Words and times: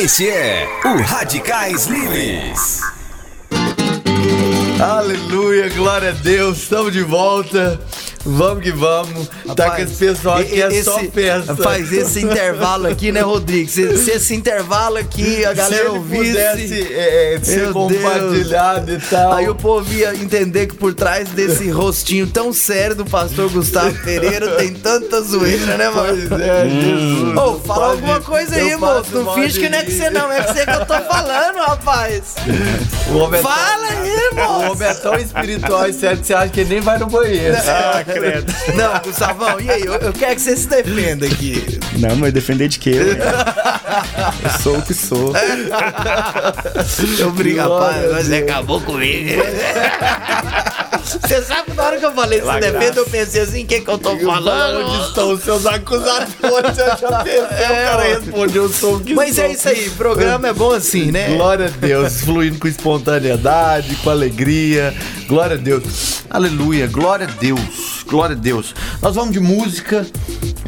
Este 0.00 0.28
é 0.28 0.64
o 0.84 1.02
Radicais 1.02 1.86
Livres. 1.86 2.80
Aleluia, 4.80 5.68
glória 5.70 6.10
a 6.10 6.12
Deus, 6.12 6.58
estamos 6.58 6.92
de 6.92 7.02
volta. 7.02 7.80
Vamos 8.24 8.62
que 8.62 8.72
vamos. 8.72 9.28
tá 9.56 9.70
com 9.70 9.82
esse 9.82 9.94
pessoal 9.94 10.38
aqui, 10.38 10.60
é 10.60 10.82
só 10.82 10.98
festa. 10.98 11.56
Faz 11.56 11.92
esse 11.92 12.20
intervalo 12.24 12.86
aqui, 12.86 13.10
né, 13.12 13.20
Rodrigo? 13.20 13.70
Se, 13.70 13.96
se 13.96 14.10
esse 14.10 14.34
intervalo 14.34 14.96
aqui 14.98 15.44
a 15.44 15.52
galera 15.52 15.84
Se 15.84 15.90
ouvisse. 15.90 16.24
pudesse 16.32 16.92
é, 16.94 17.34
é, 17.34 17.40
ser 17.42 17.72
compartilhado 17.72 18.86
Deus. 18.86 19.02
e 19.02 19.06
tal. 19.06 19.32
Aí 19.32 19.48
o 19.48 19.54
povo 19.54 19.92
ia 19.92 20.14
entender 20.14 20.66
que 20.66 20.74
por 20.74 20.92
trás 20.94 21.28
desse 21.30 21.70
rostinho 21.70 22.26
tão 22.26 22.52
sério 22.52 22.94
do 22.96 23.04
pastor 23.06 23.48
Gustavo 23.50 23.94
Pereira 24.04 24.56
tem 24.56 24.72
tanta 24.74 25.20
zoeira, 25.22 25.76
né, 25.76 25.88
mano? 25.88 26.28
Pois 26.28 26.40
é, 26.40 26.68
Jesus. 26.68 27.36
Ô, 27.36 27.58
fala 27.60 27.80
Pode- 27.80 27.92
alguma 27.92 28.20
coisa 28.20 28.56
aí, 28.56 28.76
moço. 28.76 29.14
Não 29.14 29.34
finge 29.34 29.58
que 29.60 29.68
não 29.68 29.78
é 29.78 29.82
que 29.84 29.92
você 29.92 30.10
não, 30.10 30.32
é 30.32 30.42
que 30.42 30.52
você 30.52 30.64
que 30.66 30.72
eu 30.72 30.86
tô 30.86 31.00
falando, 31.02 31.56
rapaz. 31.58 32.22
O 33.08 33.34
é 33.34 33.38
Fala 33.38 33.86
aí, 33.88 34.28
O 34.32 34.34
moço. 34.34 34.72
homem 34.72 34.88
é 34.88 34.94
tão 34.94 35.14
espiritual 35.14 35.88
e 35.88 35.92
sério 35.94 36.18
que 36.18 36.26
você 36.26 36.34
acha 36.34 36.48
que 36.50 36.60
ele 36.60 36.74
nem 36.74 36.80
vai 36.82 36.98
no 36.98 37.06
banheiro. 37.06 37.56
Ah, 37.66 38.04
credo. 38.12 38.52
Não, 38.74 39.00
Gustavão, 39.00 39.60
e 39.60 39.70
aí? 39.70 39.82
Eu, 39.82 39.94
eu 39.94 40.12
quero 40.12 40.34
que 40.34 40.40
você 40.40 40.56
se 40.56 40.68
defenda 40.68 41.26
aqui. 41.26 41.78
Não, 41.98 42.16
mas 42.16 42.32
defender 42.32 42.68
de 42.68 42.78
quê? 42.78 42.92
ué? 42.92 43.18
eu 44.44 44.50
sou 44.60 44.78
o 44.78 44.82
que 44.82 44.94
sou. 44.94 45.32
Eu 47.18 47.32
Glória 47.32 47.62
rapaz, 47.62 48.12
mas 48.12 48.26
você 48.26 48.36
acabou 48.36 48.80
comigo. 48.80 49.42
Você 51.08 51.42
sabe 51.42 51.70
que 51.70 51.76
na 51.76 51.82
hora 51.84 51.98
que 51.98 52.04
eu 52.06 52.12
falei 52.12 52.40
se 52.40 52.60
defenda, 52.60 53.00
eu 53.00 53.06
pensei 53.06 53.40
assim, 53.42 53.64
o 53.64 53.66
que 53.66 53.80
que 53.80 53.90
eu 53.90 53.98
tô 53.98 54.10
Onde 54.10 54.24
falando? 54.24 55.06
estão 55.08 55.32
os 55.32 55.42
seus 55.42 55.66
acusadores? 55.66 56.28
Eu 56.78 56.96
já 56.98 57.22
pensei, 57.24 57.40
o 57.42 57.48
cara 57.48 58.02
respondeu, 58.02 58.62
eu 58.64 58.68
sou 58.68 58.96
o 58.96 59.00
que 59.00 59.14
Mas 59.14 59.34
sou. 59.34 59.44
é 59.44 59.52
isso 59.52 59.68
aí, 59.68 59.90
programa 59.90 60.48
é 60.48 60.52
bom 60.52 60.72
assim, 60.72 61.10
né? 61.10 61.34
Glória 61.36 61.66
a 61.66 61.68
Deus, 61.68 62.20
fluindo 62.20 62.58
com 62.58 62.68
espontaneidade, 62.68 63.96
com 63.96 64.10
alegria. 64.10 64.94
Glória 65.26 65.56
a 65.56 65.58
Deus. 65.58 66.22
Aleluia, 66.30 66.86
glória 66.86 67.26
a 67.26 67.30
Deus. 67.40 68.04
Glória 68.06 68.34
a 68.34 68.38
Deus. 68.38 68.74
Nós 69.02 69.14
vamos 69.14 69.32
de 69.32 69.40
música. 69.40 70.06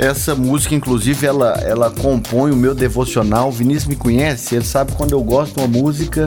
Essa 0.02 0.34
música, 0.34 0.74
inclusive, 0.74 1.26
ela, 1.26 1.60
ela 1.62 1.90
compõe 1.90 2.50
o 2.52 2.56
meu 2.56 2.74
devocional. 2.74 3.48
O 3.50 3.52
Vinícius 3.52 3.84
me 3.86 3.96
conhece, 3.96 4.54
ele 4.54 4.64
sabe 4.64 4.92
quando 4.92 5.12
eu 5.12 5.22
gosto 5.22 5.54
de 5.54 5.60
uma 5.60 5.68
música, 5.68 6.26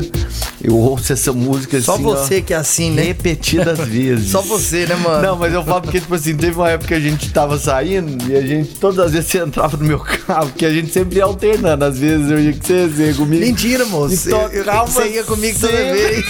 eu 0.64 0.76
ouço 0.78 1.12
essa 1.12 1.34
música 1.34 1.82
Só 1.82 1.96
assim, 1.96 2.06
ó, 2.06 2.10
você 2.16 2.40
que 2.42 2.54
é 2.54 2.58
assim, 2.58 2.92
né? 2.92 3.02
repetidas 3.02 3.80
vezes. 3.90 4.30
Só 4.30 4.42
você, 4.44 4.86
né, 4.86 4.96
mano? 4.96 5.24
Não, 5.24 5.36
mas 5.38 5.52
eu 5.52 5.64
falo 5.64 5.82
porque, 5.82 6.00
tipo 6.00 6.14
assim, 6.14 6.36
teve 6.38 6.56
uma 6.56 6.70
época 6.70 6.90
que 6.90 6.94
a 6.94 7.00
gente 7.00 7.32
tava 7.34 7.58
saindo 7.58 8.32
e 8.32 8.36
a 8.36 8.42
gente, 8.42 8.76
todas 8.76 9.00
as 9.00 9.12
vezes 9.12 9.30
você 9.32 9.40
entrava 9.40 9.76
no 9.76 9.86
meu 9.86 10.00
carro, 10.00 10.52
que 10.56 10.68
a 10.68 10.72
gente 10.72 10.92
sempre 10.94 11.18
ia 11.18 11.24
alternando. 11.24 11.84
Às 11.84 11.98
vezes 11.98 12.30
eu 12.30 12.40
ia 12.40 12.54
com 12.54 12.62
você, 12.62 12.88
você 12.88 13.08
ia 13.08 13.14
comigo. 13.16 13.44
Mentira, 13.44 13.86
moço. 13.86 14.30
E 14.30 14.32
Eu- 14.32 14.38
eu- 14.50 14.64
tocava 14.66 14.86
Você 14.92 15.08
ia 15.10 15.24
comigo 15.24 15.60
toda 15.60 15.74
sempre. 15.76 15.94
vez. 15.94 16.26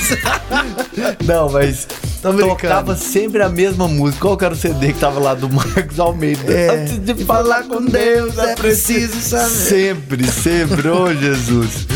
Não, 1.28 1.50
mas. 1.50 1.88
Tocava 2.32 2.96
sempre 2.96 3.42
a 3.42 3.50
mesma 3.50 3.88
música. 3.88 4.22
Qual 4.22 4.38
que 4.38 4.46
era 4.46 4.54
o 4.54 4.58
CD 4.58 4.94
que 4.94 5.00
tava 5.00 5.20
lá 5.20 5.34
do 5.34 5.50
Marcos 5.52 6.00
Almeida? 6.00 6.52
É. 6.52 6.82
Antes 6.82 7.00
de 7.00 7.26
falar 7.26 7.64
com 7.64 7.84
Deus, 7.86 8.38
é 8.38 8.56
preciso 8.56 9.20
saber. 9.20 9.50
Sempre, 9.50 10.28
sempre, 10.28 10.88
ô 10.88 11.14
Jesus. 11.14 11.88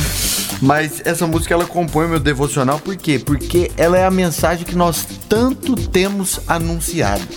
Mas 0.61 1.01
essa 1.05 1.27
música 1.27 1.53
ela 1.53 1.65
compõe 1.65 2.07
meu 2.07 2.19
devocional, 2.19 2.79
por 2.79 2.95
quê? 2.95 3.19
Porque 3.19 3.71
ela 3.77 3.97
é 3.97 4.05
a 4.05 4.11
mensagem 4.11 4.65
que 4.65 4.75
nós 4.75 5.05
tanto 5.29 5.75
temos 5.75 6.39
anunciado. 6.47 7.27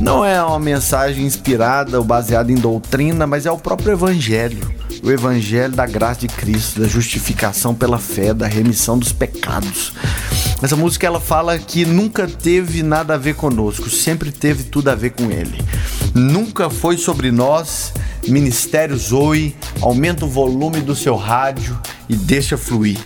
Não 0.00 0.24
é 0.24 0.42
uma 0.42 0.58
mensagem 0.58 1.24
inspirada 1.24 1.98
ou 1.98 2.04
baseada 2.04 2.50
em 2.50 2.56
doutrina, 2.56 3.26
mas 3.26 3.46
é 3.46 3.50
o 3.50 3.58
próprio 3.58 3.92
Evangelho. 3.92 4.74
O 5.02 5.10
Evangelho 5.10 5.72
da 5.72 5.86
graça 5.86 6.20
de 6.20 6.28
Cristo, 6.28 6.80
da 6.80 6.88
justificação 6.88 7.74
pela 7.74 7.98
fé, 7.98 8.32
da 8.34 8.46
remissão 8.46 8.98
dos 8.98 9.12
pecados. 9.12 9.92
Essa 10.64 10.76
música 10.76 11.06
ela 11.06 11.20
fala 11.20 11.58
que 11.58 11.84
nunca 11.84 12.26
teve 12.26 12.82
nada 12.82 13.12
a 13.12 13.18
ver 13.18 13.34
conosco, 13.34 13.90
sempre 13.90 14.32
teve 14.32 14.62
tudo 14.62 14.88
a 14.88 14.94
ver 14.94 15.10
com 15.10 15.30
Ele. 15.30 15.62
Nunca 16.14 16.70
foi 16.70 16.96
sobre 16.96 17.30
nós. 17.30 17.92
Ministério 18.26 18.96
Zoe, 18.96 19.54
aumenta 19.82 20.24
o 20.24 20.28
volume 20.28 20.80
do 20.80 20.96
seu 20.96 21.16
rádio 21.16 21.78
e 22.08 22.16
deixa 22.16 22.56
fluir. 22.56 22.96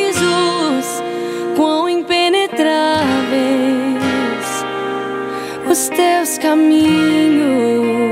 Juízos, 0.00 1.02
quão 1.56 1.88
impenetráveis 1.88 2.70
os 5.70 5.88
teus 5.90 6.38
caminhos. 6.38 8.09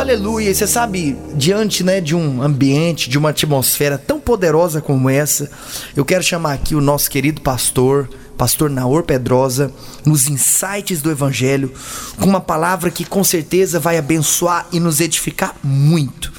Aleluia. 0.00 0.50
E 0.50 0.54
você 0.54 0.66
sabe, 0.66 1.16
diante 1.34 1.84
né, 1.84 2.00
de 2.00 2.14
um 2.14 2.42
ambiente, 2.42 3.08
de 3.08 3.18
uma 3.18 3.30
atmosfera 3.30 3.98
tão 3.98 4.18
poderosa 4.18 4.80
como 4.80 5.10
essa, 5.10 5.50
eu 5.94 6.04
quero 6.04 6.22
chamar 6.22 6.54
aqui 6.54 6.74
o 6.74 6.80
nosso 6.80 7.10
querido 7.10 7.40
pastor, 7.40 8.08
pastor 8.36 8.70
Naor 8.70 9.02
Pedrosa, 9.02 9.70
nos 10.04 10.28
insights 10.28 11.02
do 11.02 11.10
Evangelho, 11.10 11.72
com 12.18 12.26
uma 12.26 12.40
palavra 12.40 12.90
que 12.90 13.04
com 13.04 13.22
certeza 13.22 13.78
vai 13.78 13.98
abençoar 13.98 14.66
e 14.72 14.80
nos 14.80 15.00
edificar 15.00 15.54
muito. 15.62 16.32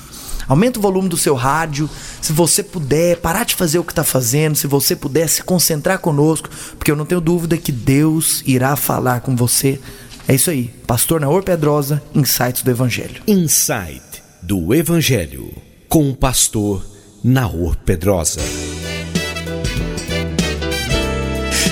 Aumenta 0.47 0.79
o 0.79 0.81
volume 0.81 1.07
do 1.07 1.15
seu 1.15 1.35
rádio, 1.35 1.89
se 2.19 2.33
você 2.33 2.61
puder 2.61 3.17
parar 3.17 3.45
de 3.45 3.55
fazer 3.55 3.79
o 3.79 3.83
que 3.83 3.91
está 3.91 4.03
fazendo, 4.03 4.55
se 4.55 4.67
você 4.67 4.95
puder 4.95 5.29
se 5.29 5.43
concentrar 5.43 5.99
conosco, 5.99 6.49
porque 6.77 6.91
eu 6.91 6.95
não 6.95 7.05
tenho 7.05 7.21
dúvida 7.21 7.57
que 7.57 7.71
Deus 7.71 8.43
irá 8.45 8.75
falar 8.75 9.21
com 9.21 9.35
você. 9.35 9.79
É 10.27 10.35
isso 10.35 10.49
aí, 10.49 10.69
Pastor 10.87 11.19
Naor 11.19 11.43
Pedrosa, 11.43 12.01
Insights 12.13 12.61
do 12.61 12.71
Evangelho. 12.71 13.21
Insight 13.27 14.01
do 14.41 14.73
Evangelho 14.73 15.51
com 15.89 16.09
o 16.09 16.15
pastor 16.15 16.85
Naor 17.23 17.75
Pedrosa. 17.77 18.39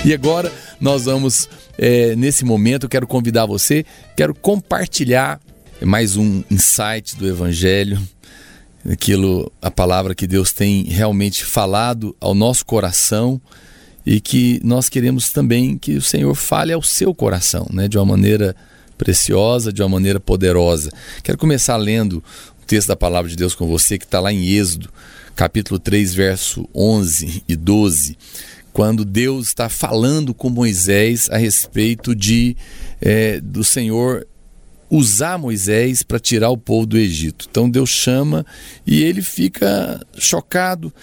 E 0.03 0.13
agora 0.13 0.51
nós 0.79 1.05
vamos, 1.05 1.47
é, 1.77 2.15
nesse 2.15 2.43
momento, 2.43 2.83
eu 2.83 2.89
quero 2.89 3.07
convidar 3.07 3.45
você, 3.45 3.85
quero 4.15 4.33
compartilhar 4.33 5.39
mais 5.81 6.17
um 6.17 6.43
insight 6.49 7.15
do 7.15 7.27
Evangelho, 7.27 8.01
aquilo, 8.89 9.51
a 9.61 9.71
palavra 9.71 10.13
que 10.13 10.27
Deus 10.27 10.51
tem 10.51 10.83
realmente 10.83 11.45
falado 11.45 12.15
ao 12.19 12.33
nosso 12.33 12.65
coração 12.65 13.39
e 14.05 14.19
que 14.19 14.59
nós 14.63 14.89
queremos 14.89 15.31
também 15.31 15.77
que 15.77 15.95
o 15.95 16.01
Senhor 16.01 16.33
fale 16.35 16.73
ao 16.73 16.81
seu 16.81 17.13
coração, 17.13 17.67
né, 17.71 17.87
de 17.87 17.97
uma 17.97 18.05
maneira 18.05 18.55
preciosa, 18.97 19.71
de 19.71 19.81
uma 19.81 19.89
maneira 19.89 20.19
poderosa. 20.19 20.91
Quero 21.23 21.37
começar 21.37 21.77
lendo 21.77 22.23
o 22.61 22.65
texto 22.65 22.89
da 22.89 22.95
palavra 22.95 23.29
de 23.29 23.35
Deus 23.35 23.55
com 23.55 23.67
você 23.67 23.97
que 23.97 24.05
está 24.05 24.19
lá 24.19 24.31
em 24.31 24.45
Êxodo, 24.47 24.89
capítulo 25.35 25.79
3, 25.79 26.13
verso 26.13 26.67
11 26.75 27.43
e 27.47 27.55
12 27.55 28.17
quando 28.71 29.03
Deus 29.03 29.47
está 29.47 29.67
falando 29.67 30.33
com 30.33 30.49
Moisés 30.49 31.27
a 31.31 31.37
respeito 31.37 32.15
de 32.15 32.55
é, 33.01 33.39
do 33.41 33.63
Senhor 33.63 34.25
usar 34.89 35.37
Moisés 35.37 36.01
para 36.01 36.19
tirar 36.19 36.49
o 36.49 36.57
povo 36.57 36.85
do 36.85 36.97
Egito. 36.97 37.47
Então 37.49 37.69
Deus 37.69 37.89
chama 37.89 38.45
e 38.85 39.03
ele 39.03 39.21
fica 39.21 39.99
chocado, 40.17 40.93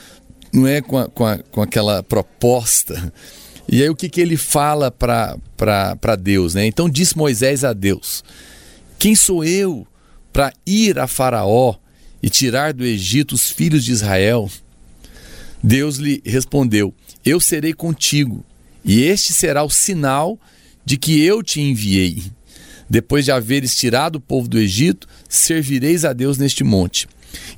não 0.56 0.66
é 0.66 0.80
com, 0.80 0.98
a, 0.98 1.08
com, 1.08 1.26
a, 1.26 1.38
com 1.38 1.62
aquela 1.62 2.02
proposta. 2.02 3.12
E 3.68 3.82
aí 3.82 3.90
o 3.90 3.94
que, 3.94 4.08
que 4.08 4.20
ele 4.20 4.36
fala 4.36 4.90
para 4.90 6.16
Deus? 6.18 6.54
Né? 6.54 6.66
Então 6.66 6.88
disse 6.88 7.16
Moisés 7.16 7.62
a 7.62 7.72
Deus: 7.72 8.24
Quem 8.98 9.14
sou 9.14 9.44
eu 9.44 9.86
para 10.32 10.52
ir 10.66 10.98
a 10.98 11.06
Faraó 11.06 11.74
e 12.22 12.30
tirar 12.30 12.72
do 12.72 12.84
Egito 12.84 13.34
os 13.34 13.50
filhos 13.50 13.84
de 13.84 13.92
Israel? 13.92 14.50
Deus 15.62 15.96
lhe 15.96 16.22
respondeu: 16.24 16.94
Eu 17.24 17.38
serei 17.40 17.74
contigo, 17.74 18.44
e 18.84 19.02
este 19.02 19.32
será 19.32 19.62
o 19.62 19.70
sinal 19.70 20.38
de 20.84 20.96
que 20.96 21.20
eu 21.22 21.42
te 21.42 21.60
enviei. 21.60 22.22
Depois 22.88 23.24
de 23.24 23.32
haveres 23.32 23.74
tirado 23.74 24.16
o 24.16 24.20
povo 24.20 24.46
do 24.46 24.58
Egito, 24.58 25.08
servireis 25.28 26.04
a 26.04 26.12
Deus 26.12 26.38
neste 26.38 26.62
monte. 26.62 27.08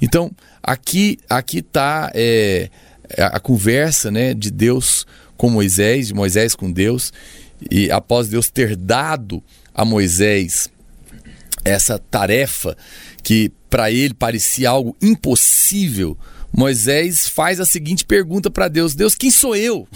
Então, 0.00 0.30
aqui 0.62 1.18
aqui 1.28 1.58
está 1.58 2.10
é, 2.14 2.70
a 3.16 3.40
conversa 3.40 4.10
né, 4.10 4.34
de 4.34 4.50
Deus 4.50 5.06
com 5.36 5.48
Moisés, 5.48 6.08
de 6.08 6.14
Moisés 6.14 6.54
com 6.54 6.70
Deus, 6.70 7.12
e 7.70 7.90
após 7.90 8.28
Deus 8.28 8.50
ter 8.50 8.76
dado 8.76 9.42
a 9.74 9.84
Moisés 9.84 10.68
essa 11.64 11.98
tarefa 11.98 12.76
que 13.22 13.50
para 13.68 13.90
ele 13.90 14.14
parecia 14.14 14.70
algo 14.70 14.96
impossível, 15.02 16.16
Moisés 16.52 17.28
faz 17.28 17.60
a 17.60 17.66
seguinte 17.66 18.04
pergunta 18.04 18.50
para 18.50 18.68
Deus: 18.68 18.94
Deus, 18.94 19.14
quem 19.14 19.30
sou 19.30 19.54
eu? 19.54 19.86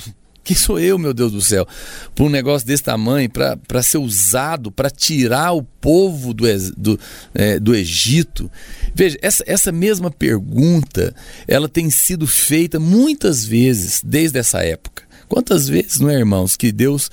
Quem 0.44 0.56
sou 0.56 0.78
eu, 0.78 0.98
meu 0.98 1.14
Deus 1.14 1.32
do 1.32 1.40
céu? 1.40 1.66
Por 2.14 2.24
um 2.24 2.30
negócio 2.30 2.66
desse 2.66 2.82
tamanho, 2.82 3.30
para 3.30 3.82
ser 3.82 3.98
usado 3.98 4.72
para 4.72 4.90
tirar 4.90 5.52
o 5.52 5.62
povo 5.62 6.34
do, 6.34 6.44
do, 6.76 7.00
é, 7.32 7.60
do 7.60 7.74
Egito. 7.74 8.50
Veja, 8.94 9.16
essa, 9.22 9.44
essa 9.46 9.70
mesma 9.70 10.10
pergunta 10.10 11.14
ela 11.46 11.68
tem 11.68 11.90
sido 11.90 12.26
feita 12.26 12.80
muitas 12.80 13.44
vezes 13.44 14.00
desde 14.04 14.38
essa 14.38 14.62
época. 14.62 15.04
Quantas 15.28 15.68
vezes, 15.68 15.98
não 15.98 16.10
é, 16.10 16.18
irmãos, 16.18 16.56
que 16.56 16.70
Deus 16.70 17.10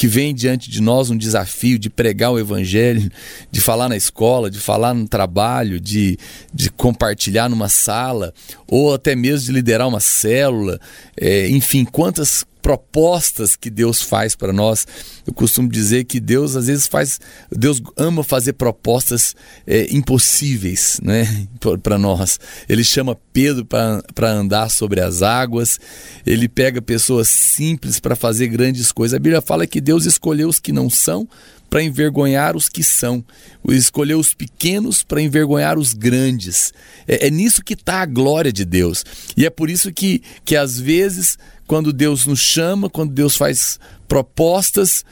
que 0.00 0.06
vem 0.06 0.34
diante 0.34 0.70
de 0.70 0.80
nós 0.80 1.10
um 1.10 1.16
desafio 1.16 1.78
de 1.78 1.90
pregar 1.90 2.32
o 2.32 2.38
evangelho, 2.38 3.10
de 3.50 3.60
falar 3.60 3.86
na 3.86 3.98
escola, 3.98 4.50
de 4.50 4.58
falar 4.58 4.94
no 4.94 5.06
trabalho, 5.06 5.78
de, 5.78 6.18
de 6.54 6.70
compartilhar 6.70 7.50
numa 7.50 7.68
sala, 7.68 8.32
ou 8.66 8.94
até 8.94 9.14
mesmo 9.14 9.48
de 9.48 9.52
liderar 9.52 9.86
uma 9.86 10.00
célula, 10.00 10.80
é, 11.14 11.50
enfim, 11.50 11.84
quantas 11.84 12.46
propostas 12.60 13.56
que 13.56 13.70
Deus 13.70 14.02
faz 14.02 14.34
para 14.34 14.52
nós. 14.52 14.86
Eu 15.26 15.32
costumo 15.32 15.68
dizer 15.68 16.04
que 16.04 16.20
Deus 16.20 16.56
às 16.56 16.66
vezes 16.66 16.86
faz, 16.86 17.20
Deus 17.50 17.82
ama 17.96 18.22
fazer 18.22 18.54
propostas 18.54 19.34
é, 19.66 19.86
impossíveis, 19.94 21.00
né, 21.02 21.46
para 21.82 21.98
nós. 21.98 22.38
Ele 22.68 22.84
chama 22.84 23.16
Pedro 23.32 23.64
para 23.64 24.30
andar 24.30 24.70
sobre 24.70 25.00
as 25.00 25.22
águas. 25.22 25.78
Ele 26.26 26.48
pega 26.48 26.80
pessoas 26.80 27.28
simples 27.28 27.98
para 28.00 28.16
fazer 28.16 28.48
grandes 28.48 28.92
coisas. 28.92 29.16
A 29.16 29.20
Bíblia 29.20 29.40
fala 29.40 29.66
que 29.66 29.80
Deus 29.80 30.06
escolheu 30.06 30.48
os 30.48 30.60
que 30.60 30.72
não 30.72 30.88
são 30.88 31.28
para 31.70 31.82
envergonhar 31.84 32.56
os 32.56 32.68
que 32.68 32.82
são, 32.82 33.24
escolheu 33.68 34.18
os 34.18 34.34
pequenos 34.34 35.04
para 35.04 35.22
envergonhar 35.22 35.78
os 35.78 35.94
grandes. 35.94 36.74
É, 37.06 37.28
é 37.28 37.30
nisso 37.30 37.62
que 37.62 37.74
está 37.74 38.02
a 38.02 38.06
glória 38.06 38.52
de 38.52 38.64
Deus. 38.64 39.04
E 39.36 39.46
é 39.46 39.50
por 39.50 39.70
isso 39.70 39.92
que, 39.92 40.20
que 40.44 40.56
às 40.56 40.80
vezes 40.80 41.38
quando 41.70 41.92
Deus 41.92 42.26
nos 42.26 42.40
chama, 42.40 42.90
quando 42.90 43.12
Deus 43.12 43.36
faz 43.36 43.78
propostas, 44.08 45.04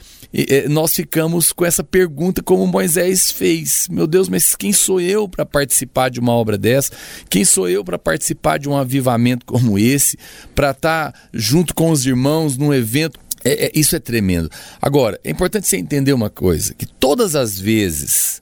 nós 0.69 0.93
ficamos 0.93 1.53
com 1.53 1.63
essa 1.63 1.85
pergunta 1.85 2.43
como 2.43 2.67
Moisés 2.67 3.31
fez: 3.31 3.87
Meu 3.89 4.05
Deus, 4.05 4.27
mas 4.27 4.57
quem 4.57 4.73
sou 4.73 4.99
eu 4.99 5.29
para 5.29 5.45
participar 5.45 6.09
de 6.09 6.19
uma 6.19 6.33
obra 6.33 6.57
dessa? 6.57 6.91
Quem 7.29 7.45
sou 7.45 7.69
eu 7.69 7.81
para 7.81 7.97
participar 7.97 8.59
de 8.59 8.67
um 8.67 8.75
avivamento 8.75 9.45
como 9.45 9.79
esse? 9.79 10.17
Para 10.53 10.71
estar 10.71 11.13
tá 11.13 11.19
junto 11.33 11.73
com 11.73 11.91
os 11.91 12.05
irmãos 12.05 12.57
num 12.57 12.73
evento? 12.73 13.17
É, 13.41 13.67
é, 13.67 13.71
isso 13.73 13.95
é 13.95 13.99
tremendo. 13.99 14.51
Agora, 14.81 15.17
é 15.23 15.31
importante 15.31 15.65
você 15.65 15.77
entender 15.77 16.11
uma 16.11 16.29
coisa: 16.29 16.73
que 16.73 16.85
todas 16.85 17.37
as 17.37 17.57
vezes 17.57 18.41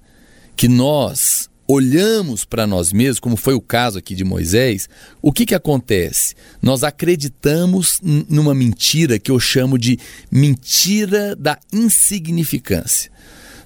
que 0.56 0.68
nós 0.68 1.52
olhamos 1.68 2.46
para 2.46 2.66
nós 2.66 2.94
mesmos, 2.94 3.20
como 3.20 3.36
foi 3.36 3.54
o 3.54 3.62
caso 3.62 3.98
aqui 4.00 4.16
de 4.16 4.24
Moisés, 4.24 4.88
o 5.22 5.34
que, 5.34 5.46
que 5.46 5.56
acontece? 5.56 6.34
Nós 6.62 6.84
acreditamos 6.84 8.00
numa 8.02 8.56
mentira 8.56 9.20
que 9.20 9.30
eu 9.30 9.40
chamo 9.40 9.78
de 9.78 10.00
mentira 10.32 11.36
da 11.36 11.60
insignificância. 11.74 13.12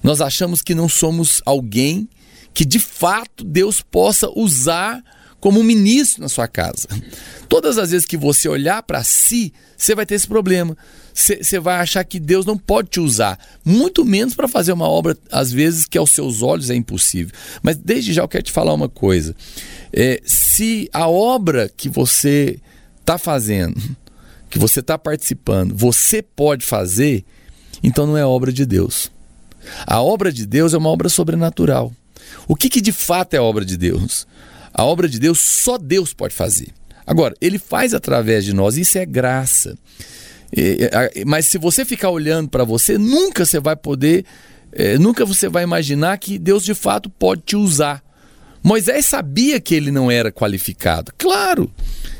Nós 0.02 0.20
achamos 0.20 0.62
que 0.62 0.74
não 0.74 0.88
somos 0.88 1.40
alguém 1.46 2.08
que 2.52 2.64
de 2.64 2.78
fato 2.78 3.44
Deus 3.44 3.80
possa 3.80 4.28
usar 4.34 5.02
como 5.42 5.60
um 5.60 5.62
ministro 5.62 6.22
na 6.22 6.28
sua 6.30 6.48
casa. 6.48 6.88
Todas 7.50 7.76
as 7.76 7.90
vezes 7.90 8.06
que 8.06 8.16
você 8.16 8.48
olhar 8.48 8.82
para 8.82 9.04
si, 9.04 9.52
você 9.76 9.94
vai 9.94 10.06
ter 10.06 10.14
esse 10.14 10.26
problema 10.26 10.74
você 11.14 11.60
vai 11.60 11.76
achar 11.76 12.04
que 12.04 12.18
Deus 12.18 12.46
não 12.46 12.56
pode 12.56 12.88
te 12.88 13.00
usar, 13.00 13.38
muito 13.64 14.04
menos 14.04 14.34
para 14.34 14.48
fazer 14.48 14.72
uma 14.72 14.88
obra, 14.88 15.16
às 15.30 15.52
vezes, 15.52 15.84
que 15.84 15.98
aos 15.98 16.10
seus 16.10 16.42
olhos 16.42 16.70
é 16.70 16.74
impossível. 16.74 17.32
Mas 17.62 17.76
desde 17.76 18.12
já 18.12 18.22
eu 18.22 18.28
quero 18.28 18.44
te 18.44 18.52
falar 18.52 18.72
uma 18.72 18.88
coisa: 18.88 19.34
é, 19.92 20.20
se 20.24 20.88
a 20.92 21.08
obra 21.08 21.70
que 21.76 21.88
você 21.88 22.58
está 23.00 23.18
fazendo, 23.18 23.80
que 24.48 24.58
você 24.58 24.80
está 24.80 24.98
participando, 24.98 25.74
você 25.76 26.22
pode 26.22 26.64
fazer, 26.64 27.24
então 27.82 28.06
não 28.06 28.16
é 28.16 28.24
obra 28.24 28.52
de 28.52 28.64
Deus. 28.64 29.10
A 29.86 30.02
obra 30.02 30.32
de 30.32 30.46
Deus 30.46 30.74
é 30.74 30.78
uma 30.78 30.88
obra 30.88 31.08
sobrenatural. 31.08 31.92
O 32.48 32.56
que, 32.56 32.68
que 32.68 32.80
de 32.80 32.92
fato 32.92 33.34
é 33.34 33.40
obra 33.40 33.64
de 33.64 33.76
Deus? 33.76 34.26
A 34.72 34.84
obra 34.84 35.08
de 35.08 35.18
Deus 35.18 35.40
só 35.40 35.76
Deus 35.76 36.14
pode 36.14 36.34
fazer. 36.34 36.68
Agora, 37.06 37.34
ele 37.40 37.58
faz 37.58 37.94
através 37.94 38.44
de 38.44 38.52
nós, 38.52 38.76
isso 38.76 38.96
é 38.98 39.04
graça. 39.04 39.76
Mas 41.26 41.46
se 41.46 41.58
você 41.58 41.84
ficar 41.84 42.10
olhando 42.10 42.48
para 42.48 42.64
você, 42.64 42.96
nunca 42.96 43.44
você 43.44 43.58
vai 43.58 43.76
poder, 43.76 44.24
é, 44.72 44.98
nunca 44.98 45.24
você 45.24 45.48
vai 45.48 45.62
imaginar 45.62 46.16
que 46.18 46.38
Deus 46.38 46.64
de 46.64 46.74
fato 46.74 47.10
pode 47.10 47.42
te 47.42 47.56
usar. 47.56 48.02
Moisés 48.62 49.06
sabia 49.06 49.60
que 49.60 49.74
ele 49.74 49.90
não 49.90 50.10
era 50.10 50.30
qualificado. 50.30 51.12
Claro. 51.18 51.70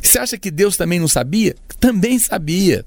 Você 0.00 0.18
acha 0.18 0.36
que 0.36 0.50
Deus 0.50 0.76
também 0.76 0.98
não 0.98 1.08
sabia? 1.08 1.54
Também 1.78 2.18
sabia. 2.18 2.84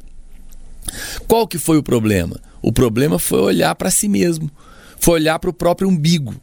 Qual 1.27 1.47
que 1.47 1.57
foi 1.57 1.77
o 1.77 1.83
problema? 1.83 2.39
O 2.61 2.71
problema 2.71 3.17
foi 3.17 3.39
olhar 3.39 3.73
para 3.75 3.91
si 3.91 4.07
mesmo, 4.09 4.51
foi 4.99 5.15
olhar 5.15 5.39
para 5.39 5.49
o 5.49 5.53
próprio 5.53 5.87
umbigo. 5.87 6.35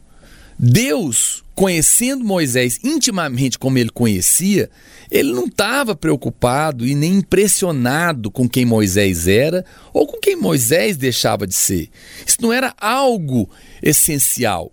Deus, 0.57 1.42
conhecendo 1.55 2.23
Moisés 2.23 2.79
intimamente 2.83 3.59
como 3.59 3.77
ele 3.77 3.89
conhecia, 3.89 4.69
ele 5.11 5.31
não 5.31 5.45
estava 5.45 5.95
preocupado 5.95 6.85
e 6.85 6.95
nem 6.95 7.15
impressionado 7.15 8.31
com 8.31 8.49
quem 8.49 8.65
Moisés 8.65 9.27
era 9.27 9.63
ou 9.93 10.07
com 10.07 10.19
quem 10.19 10.35
Moisés 10.35 10.97
deixava 10.97 11.45
de 11.45 11.55
ser. 11.55 11.89
Isso 12.25 12.37
não 12.41 12.51
era 12.51 12.73
algo 12.79 13.49
essencial. 13.81 14.71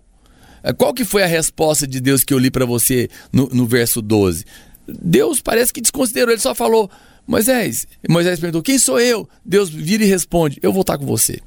Eh, 0.63 0.73
Qual 0.73 0.93
que 0.93 1.05
foi 1.05 1.23
a 1.23 1.27
resposta 1.27 1.87
de 1.87 1.99
Deus 1.99 2.23
que 2.23 2.33
eu 2.33 2.39
li 2.39 2.49
para 2.49 2.65
você 2.65 3.09
no, 3.31 3.47
no 3.49 3.67
verso 3.67 4.01
12? 4.01 4.45
Deus 4.87 5.39
parece 5.41 5.71
que 5.71 5.81
desconsiderou, 5.81 6.33
ele 6.33 6.41
só 6.41 6.55
falou, 6.55 6.89
Moisés. 7.25 7.85
Moisés 8.09 8.39
perguntou, 8.39 8.63
quem 8.63 8.79
sou 8.79 8.99
eu? 8.99 9.29
Deus 9.45 9.69
vira 9.69 10.03
e 10.03 10.07
responde, 10.07 10.59
eu 10.61 10.73
vou 10.73 10.81
estar 10.81 10.97
com 10.97 11.05
você. 11.05 11.39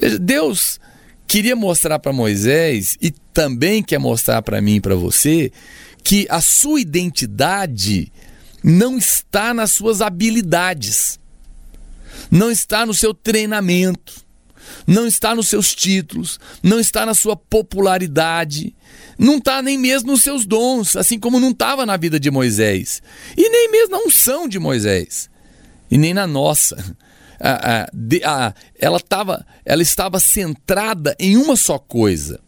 Veja, 0.00 0.18
Deus 0.18 0.80
queria 1.30 1.54
mostrar 1.54 2.00
para 2.00 2.12
Moisés 2.12 2.98
e 3.00 3.12
também 3.32 3.84
quer 3.84 4.00
mostrar 4.00 4.42
para 4.42 4.60
mim 4.60 4.74
e 4.74 4.80
para 4.80 4.96
você 4.96 5.52
que 6.02 6.26
a 6.28 6.40
sua 6.40 6.80
identidade 6.80 8.12
não 8.64 8.98
está 8.98 9.54
nas 9.54 9.70
suas 9.70 10.00
habilidades, 10.00 11.20
não 12.32 12.50
está 12.50 12.84
no 12.84 12.92
seu 12.92 13.14
treinamento, 13.14 14.26
não 14.84 15.06
está 15.06 15.32
nos 15.32 15.46
seus 15.46 15.72
títulos, 15.72 16.40
não 16.64 16.80
está 16.80 17.06
na 17.06 17.14
sua 17.14 17.36
popularidade, 17.36 18.74
não 19.16 19.36
está 19.38 19.62
nem 19.62 19.78
mesmo 19.78 20.10
nos 20.10 20.24
seus 20.24 20.44
dons, 20.44 20.96
assim 20.96 21.16
como 21.16 21.38
não 21.38 21.50
estava 21.50 21.86
na 21.86 21.96
vida 21.96 22.18
de 22.18 22.28
Moisés, 22.28 23.00
e 23.36 23.48
nem 23.48 23.70
mesmo 23.70 23.92
na 23.92 23.98
unção 23.98 24.48
de 24.48 24.58
Moisés, 24.58 25.30
e 25.88 25.96
nem 25.96 26.12
na 26.12 26.26
nossa. 26.26 26.96
A- 27.40 27.82
a- 27.82 28.46
a- 28.46 28.54
ela, 28.78 29.00
tava, 29.00 29.46
ela 29.64 29.82
estava 29.82 30.20
centrada 30.20 31.16
em 31.18 31.36
uma 31.36 31.56
só 31.56 31.78
coisa. 31.78 32.38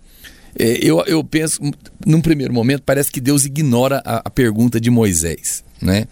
É, 0.59 0.79
eu, 0.83 1.03
eu 1.07 1.25
penso, 1.25 1.61
num 2.07 2.21
primeiro 2.21 2.53
momento, 2.53 2.83
parece 2.83 3.11
que 3.11 3.21
Deus 3.21 3.47
ignora 3.47 4.03
a, 4.05 4.17
a 4.19 4.31
pergunta 4.31 4.79
de 4.79 4.91
Moisés, 4.91 5.65
né? 5.81 6.07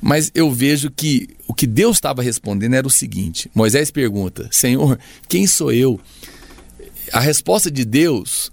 Mas 0.00 0.30
eu 0.34 0.52
vejo 0.52 0.90
que 0.90 1.28
o 1.46 1.54
que 1.54 1.66
Deus 1.68 1.96
estava 1.96 2.20
respondendo 2.20 2.74
era 2.74 2.86
o 2.86 2.90
seguinte: 2.90 3.48
Moisés 3.54 3.90
pergunta, 3.92 4.48
Senhor, 4.50 4.98
quem 5.28 5.46
sou 5.46 5.72
eu? 5.72 6.00
A 7.12 7.20
resposta 7.20 7.70
de 7.70 7.84
Deus, 7.84 8.50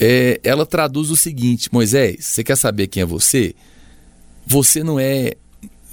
é, 0.00 0.40
ela 0.42 0.64
traduz 0.64 1.10
o 1.10 1.16
seguinte: 1.16 1.68
Moisés, 1.70 2.24
você 2.24 2.42
quer 2.42 2.56
saber 2.56 2.86
quem 2.86 3.02
é 3.02 3.06
você? 3.06 3.54
Você 4.46 4.82
não 4.82 4.98
é 4.98 5.34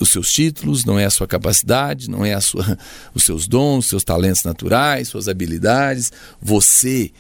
os 0.04 0.10
seus 0.12 0.32
títulos, 0.32 0.86
não 0.86 0.98
é 1.00 1.06
a 1.06 1.10
sua 1.10 1.28
capacidade, 1.28 2.10
não 2.10 2.24
é 2.24 2.34
a 2.34 2.42
sua, 2.42 2.78
os 3.14 3.24
seus 3.24 3.48
dons, 3.48 3.88
seus 3.88 4.04
talentos 4.04 4.44
naturais, 4.44 5.08
suas 5.08 5.28
habilidades. 5.28 6.12
Você 6.42 7.12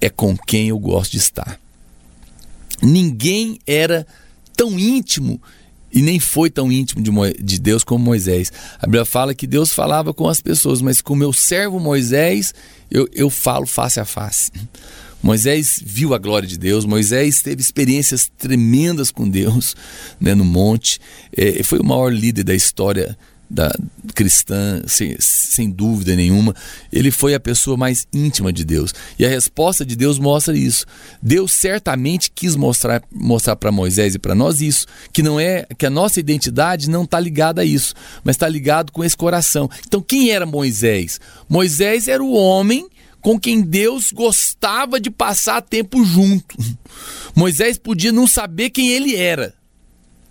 é 0.00 0.10
com 0.10 0.36
quem 0.36 0.68
eu 0.68 0.78
gosto 0.78 1.12
de 1.12 1.18
estar. 1.18 1.58
Ninguém 2.82 3.58
era 3.66 4.06
tão 4.56 4.78
íntimo 4.78 5.40
e 5.92 6.02
nem 6.02 6.18
foi 6.18 6.50
tão 6.50 6.70
íntimo 6.72 7.00
de, 7.02 7.10
Mo- 7.10 7.32
de 7.32 7.58
Deus 7.60 7.84
como 7.84 8.04
Moisés. 8.04 8.50
A 8.78 8.86
Bíblia 8.86 9.04
fala 9.04 9.34
que 9.34 9.46
Deus 9.46 9.72
falava 9.72 10.12
com 10.12 10.28
as 10.28 10.40
pessoas, 10.40 10.82
mas 10.82 11.00
com 11.00 11.12
o 11.12 11.16
meu 11.16 11.32
servo 11.32 11.78
Moisés 11.78 12.52
eu, 12.90 13.08
eu 13.12 13.30
falo 13.30 13.66
face 13.66 14.00
a 14.00 14.04
face. 14.04 14.50
Moisés 15.24 15.82
viu 15.82 16.12
a 16.12 16.18
glória 16.18 16.46
de 16.46 16.58
Deus, 16.58 16.84
Moisés 16.84 17.40
teve 17.40 17.62
experiências 17.62 18.30
tremendas 18.36 19.10
com 19.10 19.26
Deus 19.26 19.74
né, 20.20 20.34
no 20.34 20.44
monte, 20.44 21.00
É, 21.34 21.62
foi 21.62 21.78
o 21.78 21.84
maior 21.84 22.12
líder 22.12 22.44
da 22.44 22.54
história 22.54 23.16
da 23.48 23.72
cristã, 24.14 24.82
sem, 24.86 25.16
sem 25.18 25.70
dúvida 25.70 26.14
nenhuma. 26.14 26.54
Ele 26.92 27.10
foi 27.10 27.34
a 27.34 27.40
pessoa 27.40 27.76
mais 27.76 28.06
íntima 28.12 28.52
de 28.52 28.64
Deus. 28.64 28.92
E 29.18 29.24
a 29.24 29.28
resposta 29.28 29.84
de 29.84 29.96
Deus 29.96 30.18
mostra 30.18 30.56
isso. 30.56 30.84
Deus 31.22 31.52
certamente 31.52 32.30
quis 32.30 32.54
mostrar 32.56 33.02
mostrar 33.10 33.56
para 33.56 33.72
Moisés 33.72 34.14
e 34.14 34.18
para 34.18 34.34
nós 34.34 34.60
isso, 34.60 34.86
que 35.12 35.22
não 35.22 35.38
é 35.40 35.66
que 35.78 35.86
a 35.86 35.90
nossa 35.90 36.20
identidade 36.20 36.90
não 36.90 37.04
está 37.04 37.18
ligada 37.18 37.62
a 37.62 37.64
isso, 37.64 37.94
mas 38.22 38.34
está 38.34 38.48
ligado 38.48 38.92
com 38.92 39.02
esse 39.02 39.16
coração. 39.16 39.70
Então, 39.86 40.02
quem 40.02 40.30
era 40.30 40.44
Moisés? 40.44 41.20
Moisés 41.48 42.08
era 42.08 42.22
o 42.22 42.32
homem 42.32 42.88
com 43.24 43.40
quem 43.40 43.62
Deus 43.62 44.12
gostava 44.12 45.00
de 45.00 45.10
passar 45.10 45.62
tempo 45.62 46.04
junto. 46.04 46.58
Moisés 47.34 47.78
podia 47.78 48.12
não 48.12 48.28
saber 48.28 48.68
quem 48.68 48.90
ele 48.90 49.16
era. 49.16 49.54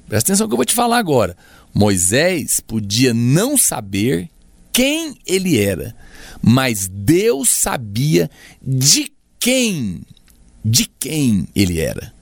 Presta 0.07 0.31
atenção 0.31 0.47
que 0.47 0.53
eu 0.53 0.57
vou 0.57 0.65
te 0.65 0.75
falar 0.75 0.99
agora. 0.99 1.35
Moisés 1.73 2.59
podia 2.59 3.11
não 3.11 3.57
saber 3.57 4.29
quem 4.71 5.17
ele 5.25 5.59
era, 5.59 5.95
mas 6.39 6.87
Deus 6.87 7.49
sabia 7.49 8.29
de 8.61 9.11
quem, 9.39 10.03
de 10.63 10.87
quem 10.99 11.47
ele 11.55 11.79
era. 11.79 12.13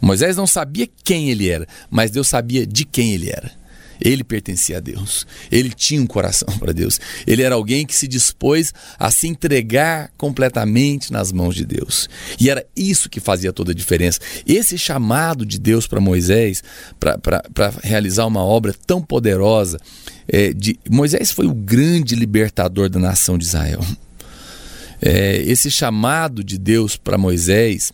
Moisés 0.00 0.36
não 0.36 0.48
sabia 0.48 0.88
quem 1.04 1.30
ele 1.30 1.48
era, 1.48 1.66
mas 1.88 2.10
Deus 2.10 2.26
sabia 2.26 2.66
de 2.66 2.84
quem 2.84 3.12
ele 3.12 3.30
era. 3.30 3.52
Ele 4.00 4.22
pertencia 4.22 4.78
a 4.78 4.80
Deus. 4.80 5.26
Ele 5.50 5.70
tinha 5.70 6.00
um 6.00 6.06
coração 6.06 6.48
para 6.58 6.72
Deus. 6.72 7.00
Ele 7.26 7.42
era 7.42 7.54
alguém 7.54 7.86
que 7.86 7.94
se 7.94 8.06
dispôs 8.08 8.72
a 8.98 9.10
se 9.10 9.28
entregar 9.28 10.10
completamente 10.16 11.12
nas 11.12 11.32
mãos 11.32 11.54
de 11.54 11.64
Deus. 11.64 12.08
E 12.40 12.50
era 12.50 12.64
isso 12.76 13.08
que 13.08 13.20
fazia 13.20 13.52
toda 13.52 13.72
a 13.72 13.74
diferença. 13.74 14.20
Esse 14.46 14.78
chamado 14.78 15.44
de 15.44 15.58
Deus 15.58 15.86
para 15.86 16.00
Moisés, 16.00 16.62
para 16.98 17.72
realizar 17.82 18.26
uma 18.26 18.42
obra 18.42 18.74
tão 18.86 19.02
poderosa, 19.02 19.78
é, 20.26 20.52
de, 20.52 20.78
Moisés 20.90 21.30
foi 21.30 21.46
o 21.46 21.54
grande 21.54 22.14
libertador 22.14 22.88
da 22.88 22.98
nação 22.98 23.38
de 23.38 23.44
Israel. 23.44 23.80
É, 25.00 25.36
esse 25.42 25.70
chamado 25.70 26.42
de 26.42 26.58
Deus 26.58 26.96
para 26.96 27.16
Moisés, 27.16 27.92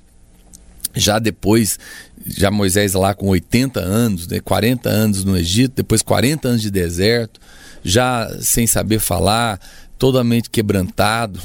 já 0.94 1.18
depois, 1.18 1.78
já 2.26 2.50
Moisés 2.50 2.94
lá 2.94 3.14
com 3.14 3.28
80 3.28 3.80
anos, 3.80 4.26
né, 4.28 4.40
40 4.40 4.88
anos 4.88 5.24
no 5.24 5.36
Egito, 5.36 5.74
depois 5.76 6.02
40 6.02 6.48
anos 6.48 6.62
de 6.62 6.70
deserto, 6.70 7.40
já 7.82 8.28
sem 8.40 8.66
saber 8.66 8.98
falar, 8.98 9.60
totalmente 9.98 10.48
quebrantado. 10.48 11.40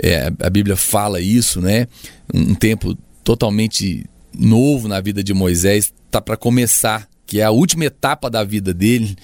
É, 0.00 0.32
a 0.40 0.50
Bíblia 0.50 0.76
fala 0.76 1.20
isso, 1.20 1.60
né? 1.60 1.86
Um 2.32 2.54
tempo 2.54 2.96
totalmente 3.22 4.06
novo 4.34 4.88
na 4.88 5.00
vida 5.00 5.22
de 5.22 5.34
Moisés, 5.34 5.92
tá 6.10 6.20
para 6.20 6.36
começar, 6.36 7.08
que 7.26 7.40
é 7.40 7.44
a 7.44 7.50
última 7.50 7.84
etapa 7.84 8.30
da 8.30 8.42
vida 8.44 8.72
dele. 8.72 9.16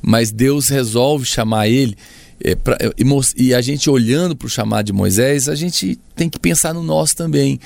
Mas 0.00 0.32
Deus 0.32 0.68
resolve 0.68 1.24
chamar 1.24 1.68
ele 1.68 1.96
é, 2.44 2.54
pra, 2.54 2.76
e, 2.98 3.44
e, 3.44 3.54
a 3.54 3.60
gente 3.60 3.88
olhando 3.88 4.34
para 4.34 4.46
o 4.46 4.50
chamado 4.50 4.86
de 4.86 4.92
Moisés, 4.92 5.48
a 5.48 5.54
gente 5.54 5.98
tem 6.16 6.28
que 6.28 6.38
pensar 6.38 6.74
no 6.74 6.82
nosso 6.82 7.14
também, 7.14 7.60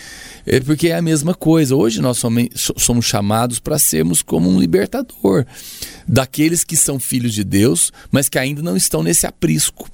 é, 0.47 0.61
porque 0.61 0.89
é 0.89 0.97
a 0.97 1.03
mesma 1.03 1.35
coisa. 1.35 1.75
Hoje 1.75 2.01
nós 2.03 2.19
somos, 2.19 2.49
somos 2.77 3.07
chamados 3.07 3.59
para 3.59 3.79
sermos 3.79 4.21
como 4.21 4.51
um 4.51 4.61
libertador 4.61 5.47
daqueles 6.07 6.63
que 6.63 6.77
são 6.77 7.01
filhos 7.01 7.33
de 7.33 7.43
Deus, 7.43 7.91
mas 8.11 8.29
que 8.29 8.39
ainda 8.39 8.63
não 8.63 8.77
estão 8.77 9.03
nesse 9.03 9.27
aprisco. 9.27 9.89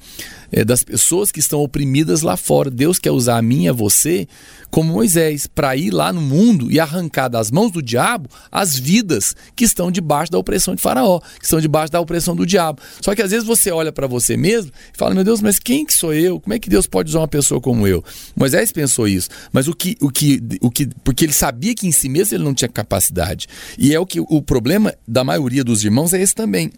É, 0.52 0.64
das 0.64 0.84
pessoas 0.84 1.32
que 1.32 1.40
estão 1.40 1.60
oprimidas 1.60 2.22
lá 2.22 2.36
fora. 2.36 2.70
Deus 2.70 2.98
quer 2.98 3.10
usar 3.10 3.38
a 3.38 3.42
mim 3.42 3.64
e 3.64 3.68
a 3.68 3.72
você 3.72 4.28
como 4.72 4.90
Moisés, 4.90 5.46
para 5.46 5.76
ir 5.76 5.90
lá 5.90 6.10
no 6.14 6.22
mundo 6.22 6.72
e 6.72 6.80
arrancar 6.80 7.28
das 7.28 7.50
mãos 7.50 7.70
do 7.70 7.82
diabo 7.82 8.30
as 8.50 8.74
vidas 8.74 9.36
que 9.54 9.64
estão 9.64 9.90
debaixo 9.90 10.32
da 10.32 10.38
opressão 10.38 10.74
de 10.74 10.80
Faraó, 10.80 11.20
que 11.38 11.44
estão 11.44 11.60
debaixo 11.60 11.92
da 11.92 12.00
opressão 12.00 12.34
do 12.34 12.46
diabo. 12.46 12.80
Só 13.02 13.14
que 13.14 13.20
às 13.20 13.30
vezes 13.30 13.46
você 13.46 13.70
olha 13.70 13.92
para 13.92 14.06
você 14.06 14.34
mesmo 14.34 14.72
e 14.92 14.96
fala: 14.96 15.14
Meu 15.14 15.24
Deus, 15.24 15.42
mas 15.42 15.58
quem 15.58 15.84
que 15.84 15.92
sou 15.92 16.14
eu? 16.14 16.40
Como 16.40 16.54
é 16.54 16.58
que 16.58 16.70
Deus 16.70 16.86
pode 16.86 17.10
usar 17.10 17.20
uma 17.20 17.28
pessoa 17.28 17.60
como 17.60 17.86
eu? 17.86 18.02
Moisés 18.34 18.72
pensou 18.72 19.06
isso, 19.06 19.28
mas 19.52 19.68
o 19.68 19.74
que, 19.74 19.94
o 20.00 20.08
que, 20.08 20.42
o 20.62 20.70
que, 20.70 20.88
porque 21.04 21.26
ele 21.26 21.34
sabia 21.34 21.74
que 21.74 21.86
em 21.86 21.92
si 21.92 22.08
mesmo 22.08 22.34
ele 22.34 22.44
não 22.44 22.54
tinha 22.54 22.68
capacidade. 22.68 23.46
E 23.76 23.94
é 23.94 24.00
o 24.00 24.06
que 24.06 24.20
o 24.20 24.40
problema 24.40 24.94
da 25.06 25.22
maioria 25.22 25.62
dos 25.62 25.84
irmãos 25.84 26.14
é 26.14 26.22
esse 26.22 26.34
também. 26.34 26.72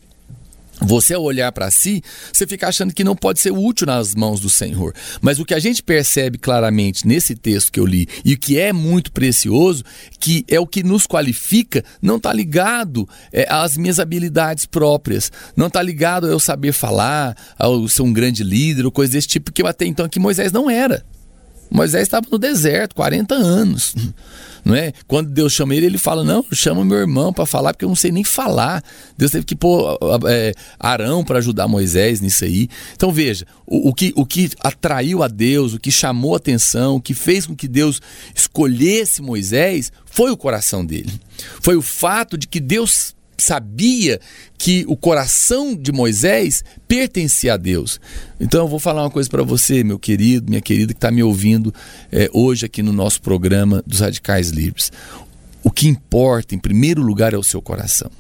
Você, 0.85 1.15
ao 1.15 1.23
olhar 1.23 1.51
para 1.53 1.71
si, 1.71 2.03
você 2.33 2.47
fica 2.47 2.69
achando 2.69 2.93
que 2.93 3.03
não 3.03 3.17
pode 3.17 3.41
ser 3.41 3.53
útil 3.53 3.87
nas 3.87 4.15
mãos 4.15 4.41
do 4.41 4.51
Senhor. 4.51 4.95
Mas 5.21 5.39
o 5.39 5.45
que 5.45 5.55
a 5.55 5.59
gente 5.59 5.83
percebe 5.83 6.39
claramente 6.39 7.07
nesse 7.07 7.35
texto 7.35 7.73
que 7.73 7.81
eu 7.81 7.87
li, 7.87 8.07
e 8.25 8.35
o 8.35 8.39
que 8.39 8.59
é 8.59 8.73
muito 8.73 9.11
precioso, 9.11 9.83
que 10.21 10.45
é 10.49 10.61
o 10.61 10.67
que 10.67 10.83
nos 10.83 11.07
qualifica, 11.07 11.85
não 12.03 12.17
está 12.17 12.33
ligado 12.33 13.09
é, 13.33 13.47
às 13.49 13.77
minhas 13.77 13.99
habilidades 13.99 14.67
próprias, 14.67 15.33
não 15.57 15.69
está 15.69 15.83
ligado 15.83 16.27
a 16.27 16.31
eu 16.31 16.39
saber 16.39 16.73
falar, 16.73 17.37
a 17.59 17.89
ser 17.89 18.03
um 18.03 18.13
grande 18.13 18.45
líder, 18.45 18.85
ou 18.85 18.93
coisa 18.93 19.13
desse 19.13 19.29
tipo, 19.29 19.47
porque 19.47 19.63
até 19.67 19.87
então 19.87 20.05
aqui 20.05 20.19
Moisés 20.19 20.53
não 20.53 20.69
era. 20.69 21.05
Moisés 21.71 22.03
estava 22.03 22.27
no 22.31 22.39
deserto, 22.39 22.95
40 22.95 23.35
anos. 23.35 23.95
Não 24.65 24.75
é? 24.75 24.95
Quando 25.07 25.29
Deus 25.29 25.53
chama 25.53 25.75
ele, 25.75 25.85
ele 25.85 25.99
fala: 25.99 26.25
Não, 26.25 26.43
chama 26.51 26.85
meu 26.85 26.97
irmão 26.97 27.35
para 27.35 27.45
falar, 27.45 27.75
porque 27.75 27.85
eu 27.85 27.89
não 27.89 27.95
sei 27.95 28.11
nem 28.11 28.25
falar. 28.25 28.83
Deus 29.15 29.31
teve 29.31 29.45
que 29.45 29.55
pôr 29.55 29.99
é, 30.27 30.55
Arão 30.81 31.23
para 31.23 31.37
ajudar 31.37 31.69
Moisés 31.69 32.19
nisso 32.23 32.47
aí. 32.47 32.71
Então 32.97 33.13
veja: 33.13 33.47
o, 33.67 33.91
o, 33.91 33.95
que, 33.95 34.15
o 34.17 34.25
que 34.25 34.51
atraiu 34.61 35.23
a 35.23 35.29
Deus, 35.29 35.75
o 35.75 35.79
que 35.79 35.91
chamou 35.91 36.33
a 36.33 36.39
atenção, 36.39 36.97
o 36.97 37.01
que 37.01 37.13
fez 37.13 37.45
com 37.45 37.55
que 37.55 37.69
Deus 37.69 38.01
escolhesse 38.35 39.21
Moisés 39.21 39.93
foi 40.07 40.31
o 40.31 40.37
coração 40.37 40.83
dele. 40.83 41.13
Foi 41.61 41.77
o 41.77 41.83
fato 41.83 42.39
de 42.39 42.47
que 42.47 42.59
Deus 42.59 43.14
sabia 43.37 44.21
que 44.57 44.85
o 44.89 44.97
coração 44.97 45.75
de 45.75 45.93
Moisés 45.93 46.65
pertencia 46.87 47.55
a 47.55 47.57
Deus. 47.57 48.01
Então 48.41 48.63
eu 48.63 48.69
vou 48.69 48.79
falar 48.79 49.03
uma 49.03 49.11
coisa 49.11 49.29
para 49.29 49.43
você, 49.43 49.83
meu 49.85 49.99
querido, 49.99 50.49
minha 50.49 50.61
querida 50.61 50.93
que 50.93 50.99
está 50.99 51.11
me 51.11 51.23
ouvindo 51.23 51.75
é, 52.11 52.29
hoje 52.33 52.67
aqui 52.67 52.83
no 52.83 52.93
nosso 52.93 53.21
programa 53.21 53.83
dos 53.87 54.01
Radicais 54.01 54.51
Livres. 54.51 54.91
O 55.63 55.71
que 55.71 55.89
importa, 55.89 56.55
em 56.55 56.59
primeiro 56.59 57.03
lugar, 57.03 57.33
é 57.33 57.39
o 57.39 57.43
seu 57.43 57.63
coração. 57.63 58.11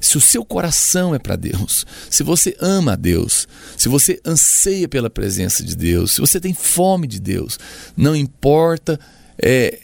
Se 0.00 0.16
o 0.16 0.20
seu 0.20 0.44
coração 0.44 1.14
é 1.14 1.18
para 1.18 1.34
Deus, 1.34 1.84
se 2.08 2.22
você 2.22 2.56
ama 2.60 2.92
a 2.92 2.96
Deus, 2.96 3.48
se 3.76 3.88
você 3.88 4.20
anseia 4.24 4.88
pela 4.88 5.10
presença 5.10 5.64
de 5.64 5.76
Deus, 5.76 6.12
se 6.12 6.20
você 6.20 6.40
tem 6.40 6.54
fome 6.54 7.06
de 7.06 7.20
Deus, 7.20 7.58
não 7.96 8.14
importa 8.14 8.98
é, 9.40 9.78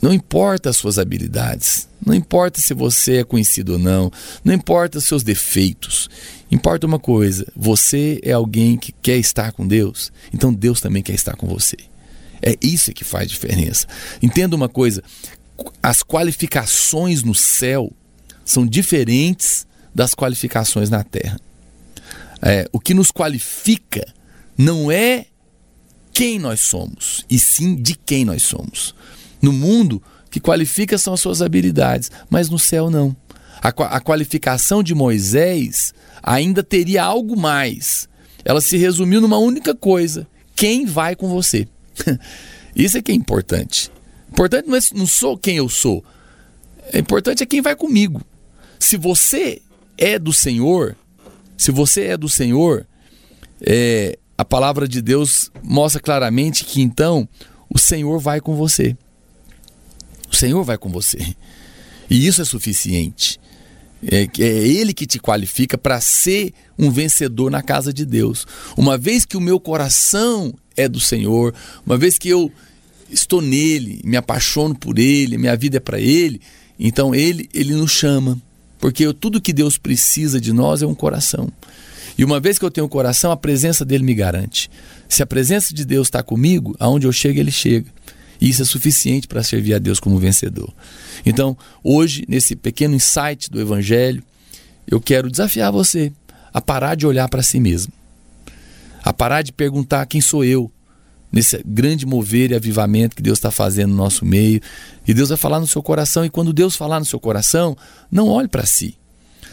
não 0.00 0.12
importa 0.12 0.70
as 0.70 0.76
suas 0.76 0.98
habilidades, 0.98 1.88
não 2.04 2.14
importa 2.14 2.60
se 2.60 2.72
você 2.72 3.18
é 3.18 3.24
conhecido 3.24 3.72
ou 3.74 3.78
não, 3.78 4.10
não 4.44 4.54
importa 4.54 4.98
os 4.98 5.04
seus 5.04 5.22
defeitos. 5.22 6.08
Importa 6.50 6.86
uma 6.86 6.98
coisa: 6.98 7.46
você 7.54 8.20
é 8.22 8.32
alguém 8.32 8.76
que 8.76 8.92
quer 8.92 9.16
estar 9.16 9.52
com 9.52 9.66
Deus, 9.66 10.12
então 10.32 10.52
Deus 10.52 10.80
também 10.80 11.02
quer 11.02 11.14
estar 11.14 11.36
com 11.36 11.46
você. 11.46 11.76
É 12.40 12.56
isso 12.62 12.92
que 12.92 13.04
faz 13.04 13.28
diferença. 13.28 13.86
Entenda 14.22 14.56
uma 14.56 14.68
coisa: 14.68 15.02
as 15.82 16.02
qualificações 16.02 17.22
no 17.22 17.34
céu 17.34 17.92
são 18.44 18.66
diferentes 18.66 19.66
das 19.94 20.14
qualificações 20.14 20.88
na 20.88 21.02
terra. 21.02 21.38
É, 22.40 22.68
o 22.72 22.78
que 22.78 22.94
nos 22.94 23.10
qualifica 23.10 24.06
não 24.56 24.90
é 24.90 25.26
quem 26.12 26.38
nós 26.38 26.60
somos, 26.60 27.24
e 27.28 27.38
sim 27.38 27.76
de 27.76 27.94
quem 27.94 28.24
nós 28.24 28.42
somos. 28.42 28.94
No 29.40 29.52
mundo, 29.52 30.02
que 30.30 30.40
qualifica 30.40 30.98
são 30.98 31.14
as 31.14 31.20
suas 31.20 31.42
habilidades, 31.42 32.10
mas 32.28 32.48
no 32.48 32.58
céu 32.58 32.90
não. 32.90 33.16
A, 33.62 33.68
a 33.68 34.00
qualificação 34.00 34.82
de 34.82 34.94
Moisés 34.94 35.92
ainda 36.22 36.62
teria 36.62 37.02
algo 37.02 37.36
mais. 37.36 38.08
Ela 38.44 38.60
se 38.60 38.76
resumiu 38.76 39.20
numa 39.20 39.38
única 39.38 39.74
coisa: 39.74 40.26
quem 40.54 40.86
vai 40.86 41.16
com 41.16 41.28
você. 41.28 41.66
Isso 42.74 42.96
é 42.96 43.02
que 43.02 43.10
é 43.10 43.14
importante. 43.14 43.90
Importante 44.30 44.68
não, 44.68 44.76
é, 44.76 44.80
não 44.94 45.06
sou 45.06 45.36
quem 45.36 45.56
eu 45.56 45.68
sou. 45.68 46.04
É 46.92 46.98
importante 46.98 47.42
é 47.42 47.46
quem 47.46 47.60
vai 47.60 47.74
comigo. 47.74 48.22
Se 48.78 48.96
você 48.96 49.60
é 49.96 50.18
do 50.18 50.32
Senhor, 50.32 50.96
se 51.56 51.70
você 51.72 52.04
é 52.04 52.16
do 52.16 52.28
Senhor, 52.28 52.86
é, 53.60 54.18
a 54.36 54.44
palavra 54.44 54.86
de 54.86 55.02
Deus 55.02 55.50
mostra 55.62 56.00
claramente 56.00 56.64
que 56.64 56.80
então 56.80 57.28
o 57.68 57.78
Senhor 57.78 58.20
vai 58.20 58.40
com 58.40 58.54
você. 58.54 58.96
O 60.30 60.36
Senhor 60.36 60.62
vai 60.64 60.78
com 60.78 60.88
você. 60.88 61.34
E 62.10 62.26
isso 62.26 62.40
é 62.40 62.44
suficiente. 62.44 63.38
É, 64.06 64.28
é 64.38 64.66
Ele 64.66 64.94
que 64.94 65.06
te 65.06 65.18
qualifica 65.18 65.76
para 65.76 66.00
ser 66.00 66.52
um 66.78 66.90
vencedor 66.90 67.50
na 67.50 67.62
casa 67.62 67.92
de 67.92 68.04
Deus. 68.04 68.46
Uma 68.76 68.96
vez 68.96 69.24
que 69.24 69.36
o 69.36 69.40
meu 69.40 69.58
coração 69.58 70.54
é 70.76 70.88
do 70.88 71.00
Senhor, 71.00 71.54
uma 71.84 71.96
vez 71.96 72.18
que 72.18 72.28
eu 72.28 72.50
estou 73.10 73.40
nele, 73.40 74.00
me 74.04 74.16
apaixono 74.16 74.74
por 74.74 74.98
Ele, 74.98 75.38
minha 75.38 75.56
vida 75.56 75.78
é 75.78 75.80
para 75.80 75.98
Ele, 75.98 76.40
então 76.78 77.14
Ele, 77.14 77.48
Ele 77.52 77.74
nos 77.74 77.90
chama. 77.90 78.40
Porque 78.78 79.12
tudo 79.12 79.40
que 79.40 79.52
Deus 79.52 79.76
precisa 79.76 80.40
de 80.40 80.52
nós 80.52 80.82
é 80.82 80.86
um 80.86 80.94
coração. 80.94 81.50
E 82.16 82.24
uma 82.24 82.38
vez 82.38 82.58
que 82.58 82.64
eu 82.64 82.70
tenho 82.70 82.86
um 82.86 82.90
coração, 82.90 83.30
a 83.30 83.36
presença 83.36 83.84
dele 83.84 84.04
me 84.04 84.14
garante. 84.14 84.70
Se 85.08 85.22
a 85.22 85.26
presença 85.26 85.74
de 85.74 85.84
Deus 85.84 86.06
está 86.06 86.22
comigo, 86.22 86.76
aonde 86.78 87.06
eu 87.06 87.12
chego, 87.12 87.38
ele 87.38 87.50
chega. 87.50 87.86
E 88.40 88.48
isso 88.48 88.62
é 88.62 88.64
suficiente 88.64 89.26
para 89.26 89.42
servir 89.42 89.74
a 89.74 89.78
Deus 89.78 89.98
como 89.98 90.18
vencedor. 90.18 90.72
Então, 91.24 91.56
hoje, 91.82 92.24
nesse 92.28 92.54
pequeno 92.54 92.94
insight 92.94 93.50
do 93.50 93.60
Evangelho, 93.60 94.22
eu 94.86 95.00
quero 95.00 95.30
desafiar 95.30 95.72
você 95.72 96.12
a 96.52 96.60
parar 96.60 96.94
de 96.94 97.06
olhar 97.06 97.28
para 97.28 97.42
si 97.42 97.60
mesmo, 97.60 97.92
a 99.02 99.12
parar 99.12 99.42
de 99.42 99.52
perguntar 99.52 100.06
quem 100.06 100.20
sou 100.20 100.44
eu, 100.44 100.70
nesse 101.30 101.62
grande 101.64 102.06
mover 102.06 102.50
e 102.50 102.54
avivamento 102.54 103.14
que 103.14 103.22
Deus 103.22 103.38
está 103.38 103.50
fazendo 103.50 103.90
no 103.90 103.96
nosso 103.96 104.24
meio. 104.24 104.60
E 105.06 105.12
Deus 105.12 105.28
vai 105.28 105.38
falar 105.38 105.60
no 105.60 105.66
seu 105.66 105.82
coração, 105.82 106.24
e 106.24 106.30
quando 106.30 106.52
Deus 106.52 106.74
falar 106.74 106.98
no 106.98 107.06
seu 107.06 107.20
coração, 107.20 107.76
não 108.10 108.28
olhe 108.28 108.48
para 108.48 108.64
si. 108.64 108.96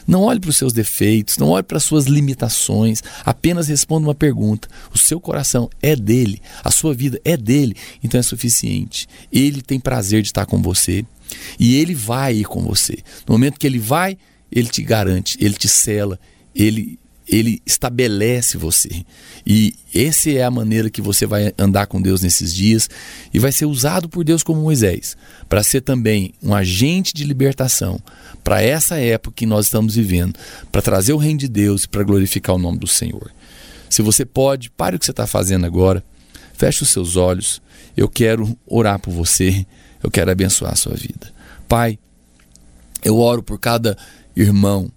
Não 0.07 0.21
olhe 0.21 0.39
para 0.39 0.49
os 0.49 0.57
seus 0.57 0.73
defeitos, 0.73 1.37
não 1.37 1.49
olhe 1.49 1.63
para 1.63 1.77
as 1.77 1.83
suas 1.83 2.05
limitações, 2.05 3.01
apenas 3.23 3.67
responda 3.67 4.07
uma 4.07 4.15
pergunta. 4.15 4.67
O 4.93 4.97
seu 4.97 5.19
coração 5.19 5.69
é 5.81 5.95
dele, 5.95 6.41
a 6.63 6.71
sua 6.71 6.93
vida 6.93 7.19
é 7.23 7.35
dele, 7.35 7.75
então 8.03 8.19
é 8.19 8.23
suficiente. 8.23 9.07
Ele 9.31 9.61
tem 9.61 9.79
prazer 9.79 10.21
de 10.21 10.29
estar 10.29 10.45
com 10.45 10.61
você 10.61 11.05
e 11.59 11.75
ele 11.75 11.95
vai 11.95 12.35
ir 12.35 12.45
com 12.45 12.61
você. 12.61 12.97
No 13.27 13.33
momento 13.33 13.59
que 13.59 13.65
ele 13.65 13.79
vai, 13.79 14.17
ele 14.51 14.67
te 14.67 14.83
garante, 14.83 15.37
ele 15.41 15.55
te 15.55 15.67
cela, 15.67 16.19
ele 16.53 16.99
ele 17.27 17.61
estabelece 17.65 18.57
você. 18.57 19.05
E 19.45 19.75
essa 19.93 20.29
é 20.29 20.43
a 20.43 20.51
maneira 20.51 20.89
que 20.89 21.01
você 21.01 21.25
vai 21.25 21.53
andar 21.57 21.88
com 21.88 22.01
Deus 22.01 22.21
nesses 22.21 22.53
dias 22.53 22.89
e 23.33 23.39
vai 23.39 23.51
ser 23.51 23.65
usado 23.65 24.07
por 24.07 24.23
Deus 24.23 24.43
como 24.43 24.61
Moisés, 24.61 25.17
para 25.49 25.63
ser 25.63 25.81
também 25.81 26.33
um 26.41 26.53
agente 26.53 27.13
de 27.13 27.23
libertação 27.23 27.99
para 28.43 28.61
essa 28.61 28.97
época 28.97 29.35
que 29.38 29.45
nós 29.45 29.65
estamos 29.65 29.95
vivendo, 29.95 30.38
para 30.71 30.81
trazer 30.81 31.13
o 31.13 31.17
reino 31.17 31.39
de 31.39 31.47
Deus 31.47 31.83
e 31.83 31.89
para 31.89 32.03
glorificar 32.03 32.55
o 32.55 32.59
nome 32.59 32.77
do 32.77 32.88
Senhor. 32.88 33.31
Se 33.89 34.01
você 34.01 34.25
pode, 34.25 34.69
pare 34.69 34.95
o 34.95 34.99
que 34.99 35.05
você 35.05 35.11
está 35.11 35.25
fazendo 35.25 35.65
agora, 35.65 36.03
feche 36.53 36.83
os 36.83 36.89
seus 36.89 37.15
olhos. 37.15 37.61
Eu 37.95 38.09
quero 38.09 38.57
orar 38.67 38.99
por 38.99 39.11
você, 39.11 39.65
eu 40.03 40.11
quero 40.11 40.29
abençoar 40.29 40.73
a 40.73 40.75
sua 40.75 40.93
vida. 40.93 41.33
Pai, 41.67 41.97
eu 43.03 43.17
oro 43.17 43.41
por 43.41 43.59
cada 43.59 43.97
irmão 44.35 44.91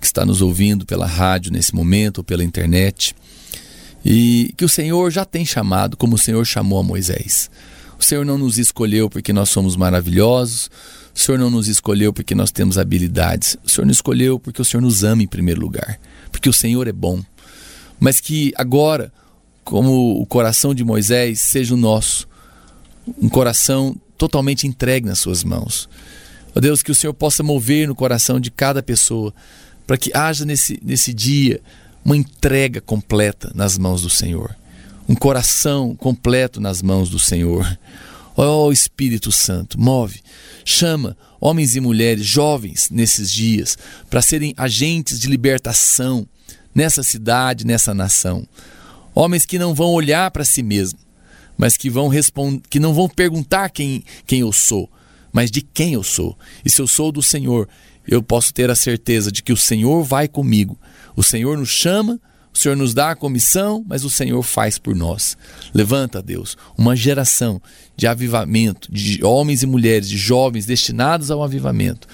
que 0.00 0.06
está 0.06 0.24
nos 0.24 0.40
ouvindo 0.40 0.86
pela 0.86 1.06
rádio 1.06 1.52
nesse 1.52 1.74
momento 1.74 2.18
ou 2.18 2.24
pela 2.24 2.42
internet. 2.42 3.14
E 4.04 4.54
que 4.56 4.64
o 4.64 4.68
Senhor 4.68 5.10
já 5.10 5.24
tem 5.24 5.44
chamado 5.44 5.96
como 5.96 6.14
o 6.14 6.18
Senhor 6.18 6.44
chamou 6.46 6.78
a 6.78 6.82
Moisés. 6.82 7.50
O 7.98 8.04
Senhor 8.04 8.24
não 8.24 8.38
nos 8.38 8.56
escolheu 8.56 9.10
porque 9.10 9.32
nós 9.32 9.50
somos 9.50 9.76
maravilhosos. 9.76 10.70
O 11.14 11.18
Senhor 11.18 11.36
não 11.36 11.50
nos 11.50 11.68
escolheu 11.68 12.14
porque 12.14 12.34
nós 12.34 12.50
temos 12.50 12.78
habilidades. 12.78 13.58
O 13.62 13.68
Senhor 13.68 13.86
nos 13.86 13.98
escolheu 13.98 14.40
porque 14.40 14.62
o 14.62 14.64
Senhor 14.64 14.80
nos 14.80 15.04
ama 15.04 15.22
em 15.22 15.26
primeiro 15.26 15.60
lugar. 15.60 16.00
Porque 16.32 16.48
o 16.48 16.52
Senhor 16.52 16.88
é 16.88 16.92
bom. 16.92 17.22
Mas 17.98 18.18
que 18.18 18.54
agora, 18.56 19.12
como 19.62 20.18
o 20.18 20.24
coração 20.24 20.74
de 20.74 20.82
Moisés, 20.82 21.40
seja 21.40 21.74
o 21.74 21.76
nosso. 21.76 22.26
Um 23.20 23.28
coração 23.28 23.94
totalmente 24.16 24.66
entregue 24.66 25.06
nas 25.06 25.18
suas 25.18 25.44
mãos. 25.44 25.86
Ó 26.54 26.60
Deus, 26.60 26.82
que 26.82 26.90
o 26.90 26.94
Senhor 26.94 27.12
possa 27.12 27.42
mover 27.42 27.86
no 27.86 27.94
coração 27.94 28.40
de 28.40 28.50
cada 28.50 28.82
pessoa 28.82 29.34
para 29.90 29.98
que 29.98 30.16
haja 30.16 30.44
nesse, 30.44 30.78
nesse 30.84 31.12
dia 31.12 31.60
uma 32.04 32.16
entrega 32.16 32.80
completa 32.80 33.50
nas 33.56 33.76
mãos 33.76 34.02
do 34.02 34.08
Senhor, 34.08 34.56
um 35.08 35.16
coração 35.16 35.96
completo 35.96 36.60
nas 36.60 36.80
mãos 36.80 37.10
do 37.10 37.18
Senhor. 37.18 37.76
Ó 38.36 38.66
oh, 38.66 38.72
Espírito 38.72 39.32
Santo, 39.32 39.80
move, 39.80 40.20
chama 40.64 41.16
homens 41.40 41.74
e 41.74 41.80
mulheres 41.80 42.24
jovens 42.24 42.88
nesses 42.88 43.32
dias 43.32 43.76
para 44.08 44.22
serem 44.22 44.54
agentes 44.56 45.18
de 45.18 45.26
libertação 45.26 46.24
nessa 46.72 47.02
cidade, 47.02 47.66
nessa 47.66 47.92
nação. 47.92 48.46
Homens 49.12 49.44
que 49.44 49.58
não 49.58 49.74
vão 49.74 49.90
olhar 49.90 50.30
para 50.30 50.44
si 50.44 50.62
mesmo, 50.62 51.00
mas 51.58 51.76
que 51.76 51.90
vão 51.90 52.06
responder, 52.06 52.62
que 52.70 52.78
não 52.78 52.94
vão 52.94 53.08
perguntar 53.08 53.70
quem, 53.70 54.04
quem 54.24 54.38
eu 54.38 54.52
sou, 54.52 54.88
mas 55.32 55.50
de 55.50 55.60
quem 55.60 55.94
eu 55.94 56.04
sou. 56.04 56.38
E 56.64 56.70
se 56.70 56.80
eu 56.80 56.86
sou 56.86 57.10
do 57.10 57.24
Senhor, 57.24 57.68
eu 58.10 58.20
posso 58.20 58.52
ter 58.52 58.68
a 58.68 58.74
certeza 58.74 59.30
de 59.30 59.40
que 59.40 59.52
o 59.52 59.56
Senhor 59.56 60.02
vai 60.02 60.26
comigo. 60.26 60.76
O 61.14 61.22
Senhor 61.22 61.56
nos 61.56 61.68
chama, 61.68 62.20
o 62.52 62.58
Senhor 62.58 62.76
nos 62.76 62.92
dá 62.92 63.12
a 63.12 63.16
comissão, 63.16 63.84
mas 63.86 64.04
o 64.04 64.10
Senhor 64.10 64.42
faz 64.42 64.78
por 64.78 64.96
nós. 64.96 65.38
Levanta, 65.72 66.20
Deus, 66.20 66.56
uma 66.76 66.96
geração 66.96 67.62
de 67.96 68.08
avivamento, 68.08 68.92
de 68.92 69.24
homens 69.24 69.62
e 69.62 69.66
mulheres, 69.66 70.08
de 70.08 70.18
jovens 70.18 70.66
destinados 70.66 71.30
ao 71.30 71.40
avivamento, 71.40 72.08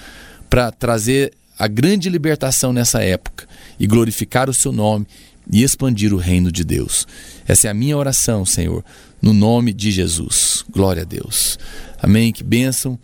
para 0.47 0.71
trazer 0.71 1.33
a 1.57 1.67
grande 1.67 2.09
libertação 2.09 2.71
nessa 2.71 3.01
época 3.01 3.47
e 3.79 3.87
glorificar 3.87 4.47
o 4.51 4.53
seu 4.53 4.71
nome 4.71 5.07
e 5.51 5.63
expandir 5.63 6.13
o 6.13 6.17
reino 6.17 6.51
de 6.51 6.63
Deus. 6.63 7.07
Essa 7.47 7.69
é 7.69 7.71
a 7.71 7.73
minha 7.73 7.97
oração, 7.97 8.45
Senhor, 8.45 8.85
no 9.19 9.33
nome 9.33 9.73
de 9.73 9.89
Jesus. 9.89 10.63
Glória 10.69 11.01
a 11.01 11.05
Deus. 11.05 11.57
Amém. 11.99 12.31
Que 12.31 12.43
bênção 12.43 12.99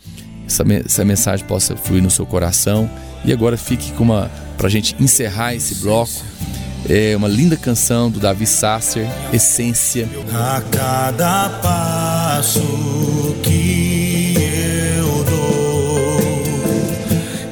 essa, 0.48 0.64
essa 0.86 1.06
mensagem 1.06 1.46
possa 1.46 1.76
fluir 1.76 2.02
no 2.02 2.12
seu 2.12 2.26
coração. 2.26 2.90
E 3.26 3.32
agora 3.32 3.58
fique 3.58 3.92
com 3.94 4.04
uma. 4.04 4.30
Para 4.58 4.68
a 4.68 4.70
gente 4.70 4.96
encerrar 5.00 5.56
esse 5.56 5.76
bloco, 5.76 6.12
é 6.90 7.16
uma 7.16 7.28
linda 7.28 7.56
canção 7.56 8.10
do 8.10 8.20
Davi 8.20 8.46
Sasser, 8.46 9.08
Essência. 9.32 10.08
A 10.34 10.62
cada 10.70 11.50
passo 11.62 12.62
que 13.42 14.36
eu 14.98 15.24
dou, 15.24 16.20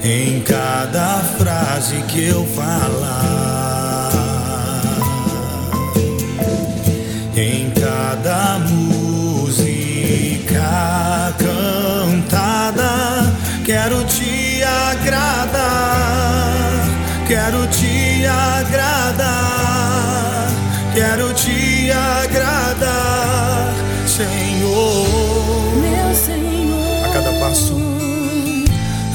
em 0.04 0.42
cada 0.42 1.20
frase 1.38 1.96
que 2.10 2.26
eu 2.26 2.46
falar, 2.48 4.12
em 7.36 7.72
cada 7.72 8.60
música 8.60 8.91
quero 13.92 14.06
te 14.06 14.64
agradar, 14.64 15.60
quero 17.28 17.68
te 17.68 18.26
agradar, 18.26 19.28
quero 20.94 21.34
te 21.34 21.92
agradar, 21.92 23.74
Senhor. 24.08 25.76
Meu 25.76 26.16
Senhor. 26.16 27.06
A 27.06 27.10
cada 27.10 27.34
passo, 27.34 27.76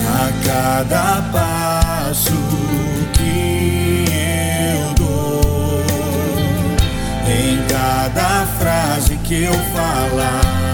a 0.05 0.31
cada 0.45 1.23
passo 1.33 2.37
que 3.15 4.05
eu 4.13 4.93
dou, 4.95 5.85
em 7.27 7.65
cada 7.67 8.45
frase 8.59 9.17
que 9.25 9.45
eu 9.45 9.55
falar 9.55 10.66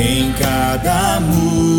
em 0.00 0.32
cada 0.32 1.20
música. 1.20 1.70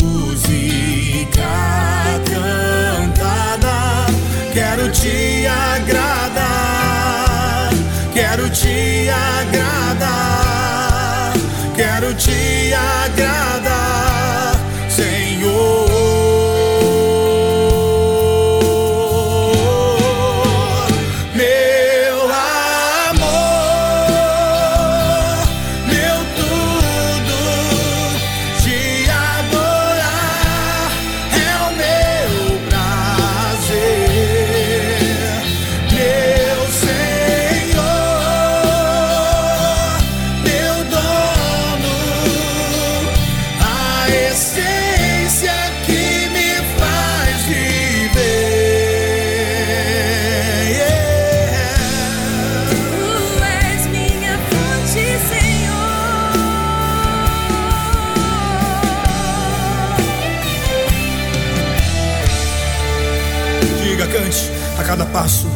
cada 64.91 65.05
passo. 65.05 65.47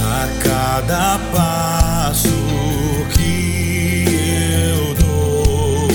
A 0.00 0.26
cada 0.42 1.18
passo 1.30 2.30
que 3.12 4.06
eu 4.64 4.94
dou, 4.94 5.88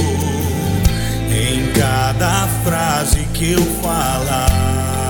em 1.31 1.71
cada 1.71 2.47
frase 2.63 3.25
que 3.33 3.53
eu 3.53 3.65
falar. 3.81 5.02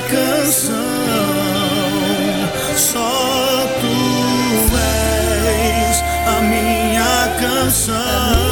canção. 0.00 0.76
Só 2.76 3.66
tu 3.80 4.76
és 4.76 6.02
a 6.26 6.40
minha 6.42 7.28
canção. 7.40 8.51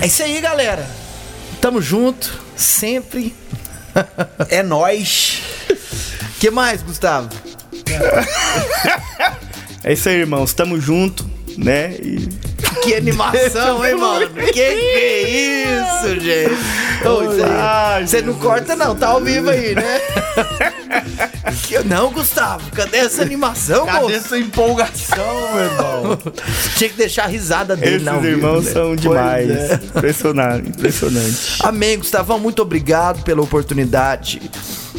É 0.00 0.06
isso 0.06 0.22
aí, 0.22 0.40
galera. 0.40 0.86
Tamo 1.60 1.80
junto, 1.80 2.40
sempre. 2.56 3.34
É 4.48 4.62
nós. 4.62 5.42
que 6.40 6.50
mais, 6.50 6.82
Gustavo? 6.82 7.28
é 9.84 9.92
isso 9.92 10.08
aí, 10.08 10.16
irmãos. 10.16 10.54
Tamo 10.54 10.80
junto, 10.80 11.28
né? 11.58 11.92
E... 12.02 12.26
Que 12.82 12.94
animação, 12.94 13.84
hein, 13.84 13.94
mano? 13.96 14.28
que, 14.30 14.52
que 14.52 14.60
é 14.60 15.22
isso, 15.28 16.20
gente? 16.20 16.56
Você 18.06 18.22
não 18.22 18.34
corta, 18.34 18.74
não. 18.74 18.96
Tá 18.96 19.08
ao 19.08 19.20
vivo 19.20 19.50
aí, 19.50 19.74
né? 19.74 20.00
Não, 21.84 22.12
Gustavo, 22.12 22.70
cadê 22.70 22.98
essa 22.98 23.22
animação, 23.22 23.84
Cadê 23.84 24.00
moço? 24.00 24.14
essa 24.14 24.38
empolgação, 24.38 25.52
meu 25.54 25.64
irmão? 25.64 26.18
Tinha 26.76 26.90
que 26.90 26.96
deixar 26.96 27.24
a 27.24 27.26
risada 27.26 27.74
dele, 27.74 27.96
esses 27.96 28.06
não. 28.06 28.20
viu, 28.20 28.30
irmãos 28.32 28.64
né? 28.66 28.72
são 28.72 28.94
demais. 28.94 29.50
Impressionante, 29.94 30.68
impressionante. 30.68 31.58
Amém, 31.60 31.98
Gustavão. 31.98 32.38
Muito 32.38 32.62
obrigado 32.62 33.22
pela 33.24 33.42
oportunidade 33.42 34.40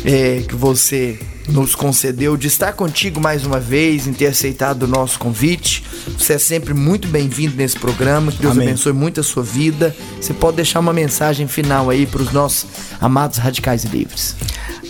é, 0.05 0.43
que 0.47 0.55
você 0.55 1.19
nos 1.47 1.75
concedeu 1.75 2.37
de 2.37 2.47
estar 2.47 2.73
contigo 2.73 3.19
mais 3.19 3.45
uma 3.45 3.59
vez, 3.59 4.07
em 4.07 4.13
ter 4.13 4.27
aceitado 4.27 4.83
o 4.83 4.87
nosso 4.87 5.19
convite. 5.19 5.83
Você 6.17 6.33
é 6.33 6.37
sempre 6.37 6.73
muito 6.73 7.07
bem-vindo 7.07 7.55
nesse 7.55 7.77
programa. 7.77 8.31
Que 8.31 8.39
Deus 8.39 8.53
Amém. 8.53 8.69
abençoe 8.69 8.93
muito 8.93 9.19
a 9.19 9.23
sua 9.23 9.43
vida. 9.43 9.95
Você 10.19 10.33
pode 10.33 10.57
deixar 10.57 10.79
uma 10.79 10.93
mensagem 10.93 11.47
final 11.47 11.89
aí 11.89 12.05
para 12.05 12.21
os 12.21 12.31
nossos 12.31 12.65
amados 12.99 13.37
radicais 13.37 13.83
e 13.83 13.87
livres. 13.87 14.35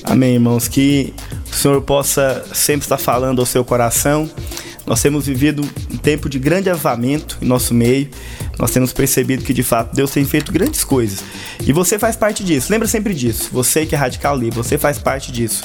Amém, 0.03 0.35
irmãos. 0.35 0.67
Que 0.67 1.13
o 1.51 1.55
Senhor 1.55 1.81
possa 1.81 2.45
sempre 2.53 2.85
estar 2.85 2.97
falando 2.97 3.39
ao 3.39 3.45
seu 3.45 3.63
coração. 3.63 4.29
Nós 4.85 5.01
temos 5.01 5.25
vivido 5.25 5.63
um 5.91 5.97
tempo 5.97 6.27
de 6.27 6.37
grande 6.37 6.69
avamento 6.69 7.37
em 7.41 7.45
nosso 7.45 7.73
meio. 7.73 8.09
Nós 8.57 8.71
temos 8.71 8.93
percebido 8.93 9.43
que, 9.43 9.53
de 9.53 9.63
fato, 9.63 9.95
Deus 9.95 10.11
tem 10.11 10.23
feito 10.25 10.51
grandes 10.51 10.83
coisas. 10.83 11.23
E 11.65 11.73
você 11.73 11.97
faz 11.97 12.15
parte 12.15 12.43
disso. 12.43 12.71
Lembra 12.71 12.87
sempre 12.87 13.13
disso. 13.13 13.49
Você 13.51 13.85
que 13.85 13.95
é 13.95 13.97
radical 13.97 14.37
livre, 14.37 14.57
você 14.57 14.77
faz 14.77 14.99
parte 14.99 15.31
disso. 15.31 15.63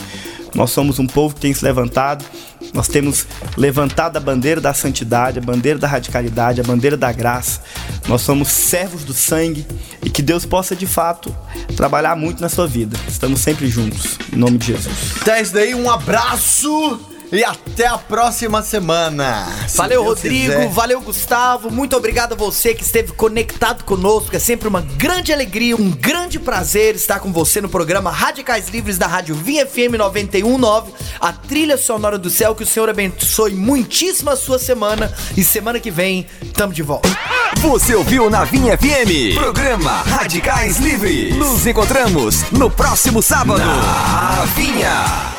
Nós 0.55 0.70
somos 0.70 0.98
um 0.98 1.07
povo 1.07 1.35
que 1.35 1.40
tem 1.40 1.53
se 1.53 1.64
levantado. 1.64 2.24
Nós 2.72 2.88
temos 2.88 3.27
levantado 3.57 4.16
a 4.16 4.20
bandeira 4.20 4.61
da 4.61 4.72
santidade, 4.74 5.38
a 5.38 5.42
bandeira 5.42 5.79
da 5.79 5.87
radicalidade, 5.87 6.61
a 6.61 6.64
bandeira 6.64 6.96
da 6.96 7.12
graça. 7.12 7.61
Nós 8.09 8.22
somos 8.22 8.48
servos 8.48 9.05
do 9.05 9.12
sangue 9.12 9.66
e 10.03 10.11
que 10.11 10.22
Deus 10.22 10.44
possa 10.44 10.74
de 10.74 10.87
fato 10.87 11.35
trabalhar 11.77 12.16
muito 12.16 12.40
na 12.40 12.48
sua 12.48 12.66
vida. 12.66 12.98
Estamos 13.07 13.40
sempre 13.40 13.68
juntos, 13.68 14.18
em 14.33 14.37
nome 14.37 14.59
de 14.59 14.68
Jesus. 14.68 14.96
Então 15.20 15.37
isso 15.37 15.53
daí, 15.53 15.74
um 15.74 15.90
abraço 15.90 17.01
e 17.31 17.45
até 17.45 17.87
a 17.87 17.99
próxima 17.99 18.62
semana. 18.62 19.47
Se 19.67 19.77
Valeu, 19.77 20.03
Deus 20.03 20.19
Rodrigo. 20.19 20.53
quiser. 20.53 20.69
Valeu, 20.69 21.01
Gustavo. 21.01 21.71
Muito 21.71 21.97
obrigado 21.97 22.33
a 22.33 22.37
você 22.37 22.75
que 22.75 22.83
esteve 22.83 23.12
conectado 23.12 23.85
conosco. 23.85 24.35
É 24.35 24.38
sempre 24.38 24.69
uma 24.69 24.81
grande 24.81 25.33
alegria, 25.33 25.77
um 25.77 25.91
grande 25.91 26.38
prazer 26.38 26.95
estar 26.95 27.21
com 27.21 27.33
você 27.33 27.61
no 27.61 27.69
programa 27.69 28.11
Radicais 28.11 28.69
Livres 28.69 28.99
da 28.99 29.07
Rádio 29.07 29.35
Vinha 29.35 29.67
FM 29.67 29.97
919, 29.99 30.93
a 31.21 31.33
trilha 31.33 31.77
sonora 31.77 32.19
do 32.19 32.31
céu. 32.31 32.55
Que 32.55 32.62
o 32.62 32.67
Senhor 32.67 32.88
abençoe 32.88 33.55
muitíssimo 33.55 34.31
a 34.31 34.37
sua 34.37 34.59
semana. 34.59 35.12
E 35.37 35.45
semana 35.45 35.79
que 35.79 35.91
vem, 35.91 36.27
tamo 36.55 36.73
de 36.73 36.83
volta. 36.83 37.09
Você 37.59 37.95
ouviu 37.95 38.31
na 38.31 38.45
Vinha 38.45 38.77
FM? 38.77 39.35
Programa 39.35 40.03
Radicais 40.03 40.79
Livres. 40.79 41.37
Nos 41.37 41.67
encontramos 41.67 42.51
no 42.53 42.71
próximo 42.71 43.23
sábado. 43.23 43.61
Na 43.64 44.45
Vinha. 44.55 45.38